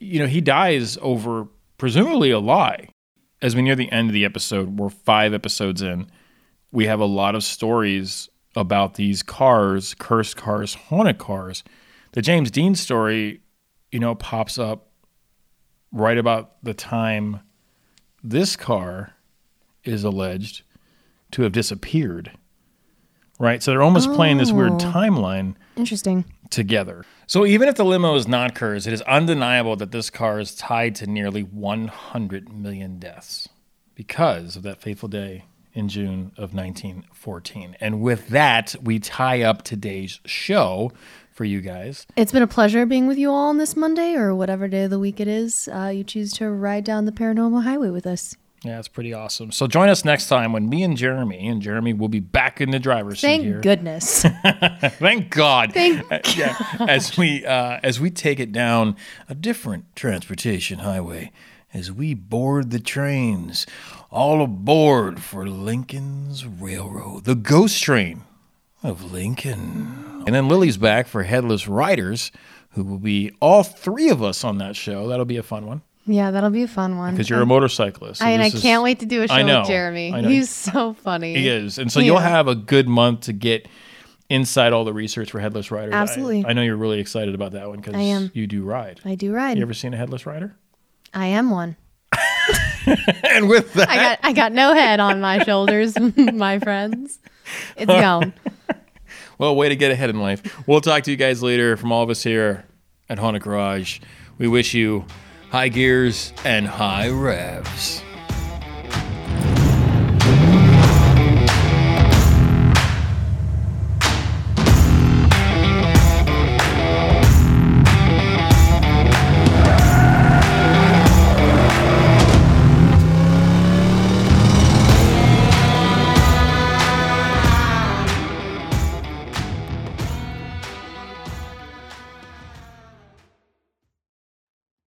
you 0.00 0.18
know, 0.18 0.26
he 0.26 0.40
dies 0.40 0.98
over 1.00 1.46
presumably 1.78 2.30
a 2.30 2.38
lie. 2.38 2.88
As 3.42 3.54
we 3.56 3.62
near 3.62 3.76
the 3.76 3.90
end 3.90 4.08
of 4.10 4.12
the 4.14 4.24
episode, 4.24 4.78
we're 4.78 4.90
five 4.90 5.32
episodes 5.34 5.80
in, 5.82 6.10
we 6.72 6.86
have 6.86 7.00
a 7.00 7.04
lot 7.06 7.34
of 7.34 7.42
stories 7.44 8.28
about 8.54 8.94
these 8.94 9.22
cars, 9.22 9.94
cursed 9.98 10.36
cars, 10.36 10.74
haunted 10.74 11.18
cars. 11.18 11.62
The 12.12 12.22
James 12.22 12.50
Dean 12.50 12.74
story, 12.74 13.40
you 13.92 13.98
know, 14.00 14.14
pops 14.14 14.58
up 14.58 14.88
right 15.92 16.18
about 16.18 16.62
the 16.62 16.74
time 16.74 17.40
this 18.22 18.56
car 18.56 19.14
is 19.84 20.04
alleged 20.04 20.62
to 21.32 21.42
have 21.42 21.52
disappeared. 21.52 22.32
Right? 23.38 23.62
So 23.62 23.70
they're 23.70 23.82
almost 23.82 24.12
playing 24.14 24.38
this 24.38 24.50
weird 24.50 24.72
Oh. 24.72 24.78
timeline 24.78 25.56
Interesting. 25.76 26.24
together. 26.50 27.04
So 27.26 27.44
even 27.44 27.68
if 27.68 27.74
the 27.74 27.84
limo 27.84 28.14
is 28.14 28.26
not 28.26 28.54
Kerr's, 28.54 28.86
it 28.86 28.92
is 28.94 29.02
undeniable 29.02 29.76
that 29.76 29.92
this 29.92 30.08
car 30.08 30.40
is 30.40 30.54
tied 30.54 30.94
to 30.96 31.06
nearly 31.06 31.42
100 31.42 32.48
million 32.50 32.98
deaths 32.98 33.48
because 33.94 34.56
of 34.56 34.62
that 34.62 34.80
fateful 34.80 35.08
day 35.10 35.44
in 35.74 35.88
June 35.90 36.32
of 36.38 36.54
1914. 36.54 37.76
And 37.80 38.00
with 38.00 38.28
that, 38.28 38.74
we 38.82 38.98
tie 38.98 39.42
up 39.42 39.62
today's 39.62 40.20
show 40.24 40.90
for 41.36 41.44
you 41.44 41.60
guys. 41.60 42.06
It's 42.16 42.32
been 42.32 42.42
a 42.42 42.46
pleasure 42.46 42.86
being 42.86 43.06
with 43.06 43.18
you 43.18 43.30
all 43.30 43.50
on 43.50 43.58
this 43.58 43.76
Monday 43.76 44.14
or 44.14 44.34
whatever 44.34 44.66
day 44.68 44.84
of 44.84 44.90
the 44.90 44.98
week 44.98 45.20
it 45.20 45.28
is. 45.28 45.68
Uh, 45.72 45.92
you 45.94 46.02
choose 46.02 46.32
to 46.34 46.50
ride 46.50 46.82
down 46.82 47.04
the 47.04 47.12
paranormal 47.12 47.62
highway 47.62 47.90
with 47.90 48.06
us. 48.06 48.34
Yeah, 48.64 48.78
it's 48.78 48.88
pretty 48.88 49.12
awesome. 49.12 49.52
So 49.52 49.66
join 49.66 49.90
us 49.90 50.02
next 50.04 50.28
time 50.28 50.52
when 50.52 50.68
me 50.68 50.82
and 50.82 50.96
Jeremy 50.96 51.46
and 51.46 51.60
Jeremy 51.60 51.92
will 51.92 52.08
be 52.08 52.20
back 52.20 52.60
in 52.60 52.70
the 52.70 52.78
driver's 52.78 53.20
seat 53.20 53.42
Thank 53.42 53.62
goodness. 53.62 54.22
Thank 54.82 55.30
God. 55.30 55.72
Thank 55.74 56.10
Uh, 56.10 56.20
yeah, 56.34 56.56
as 56.80 57.16
we 57.18 57.44
uh, 57.44 57.80
as 57.82 58.00
we 58.00 58.10
take 58.10 58.40
it 58.40 58.50
down 58.50 58.96
a 59.28 59.34
different 59.34 59.94
transportation 59.94 60.78
highway, 60.80 61.32
as 61.72 61.92
we 61.92 62.14
board 62.14 62.70
the 62.70 62.80
trains, 62.80 63.66
all 64.10 64.42
aboard 64.42 65.22
for 65.22 65.46
Lincoln's 65.46 66.46
Railroad, 66.46 67.24
the 67.24 67.34
ghost 67.34 67.82
train 67.82 68.24
of 68.82 69.12
Lincoln. 69.12 70.22
And 70.26 70.34
then 70.34 70.48
Lily's 70.48 70.76
back 70.76 71.06
for 71.06 71.22
Headless 71.22 71.68
Riders, 71.68 72.32
who 72.70 72.84
will 72.84 72.98
be 72.98 73.32
all 73.40 73.62
three 73.62 74.08
of 74.08 74.22
us 74.22 74.44
on 74.44 74.58
that 74.58 74.76
show. 74.76 75.08
That'll 75.08 75.24
be 75.24 75.36
a 75.36 75.42
fun 75.42 75.66
one 75.66 75.82
yeah, 76.06 76.30
that'll 76.30 76.50
be 76.50 76.62
a 76.62 76.68
fun 76.68 76.96
one. 76.96 77.14
because 77.14 77.28
you're 77.28 77.42
a 77.42 77.46
motorcyclist. 77.46 78.20
so 78.20 78.26
I, 78.26 78.30
and 78.30 78.42
I 78.42 78.46
is- 78.46 78.62
can't 78.62 78.82
wait 78.82 79.00
to 79.00 79.06
do 79.06 79.22
a 79.22 79.28
show 79.28 79.34
I 79.34 79.42
know, 79.42 79.60
with 79.60 79.68
Jeremy. 79.68 80.12
I 80.12 80.20
know. 80.20 80.28
He's 80.28 80.50
so 80.50 80.94
funny. 80.94 81.34
He 81.34 81.48
is. 81.48 81.78
And 81.78 81.90
so 81.90 82.00
you'll 82.00 82.18
have 82.18 82.48
a 82.48 82.54
good 82.54 82.88
month 82.88 83.22
to 83.22 83.32
get 83.32 83.66
inside 84.28 84.72
all 84.72 84.84
the 84.84 84.92
research 84.92 85.32
for 85.32 85.40
Headless 85.40 85.70
Riders. 85.70 85.94
Absolutely. 85.94 86.44
I, 86.46 86.52
know 86.52 86.62
you're 86.62 86.76
really 86.76 87.00
excited 87.00 87.34
about 87.34 87.52
that 87.52 87.68
one 87.68 87.78
because 87.78 87.94
I 87.94 88.30
you 88.34 88.46
do 88.46 88.62
ride. 88.62 89.00
I 89.04 89.16
do 89.16 89.32
ride. 89.32 89.56
You 89.56 89.62
ever 89.62 89.74
seen 89.74 89.94
a 89.94 89.96
Headless 89.96 90.26
Rider? 90.26 90.56
I 91.12 91.26
am 91.26 91.50
one. 91.50 91.76
and 92.86 93.48
with 93.48 93.74
that, 93.74 93.88
I 93.88 93.96
got 93.96 94.18
I 94.22 94.32
got 94.32 94.52
no 94.52 94.74
head 94.74 95.00
on 95.00 95.20
my 95.20 95.42
shoulders, 95.42 95.98
my 96.16 96.60
friends. 96.60 97.18
It's 97.76 97.86
gone. 97.86 98.32
well, 99.38 99.54
way 99.54 99.68
to 99.68 99.76
get 99.76 99.90
ahead 99.90 100.10
in 100.10 100.20
life. 100.20 100.66
We'll 100.66 100.80
talk 100.80 101.04
to 101.04 101.10
you 101.10 101.16
guys 101.16 101.42
later 101.42 101.76
from 101.76 101.92
all 101.92 102.02
of 102.02 102.10
us 102.10 102.22
here 102.22 102.64
at 103.08 103.18
Haunted 103.18 103.42
Garage. 103.42 104.00
We 104.38 104.48
wish 104.48 104.74
you 104.74 105.04
high 105.50 105.68
gears 105.68 106.32
and 106.44 106.66
high 106.66 107.08
revs. 107.08 108.02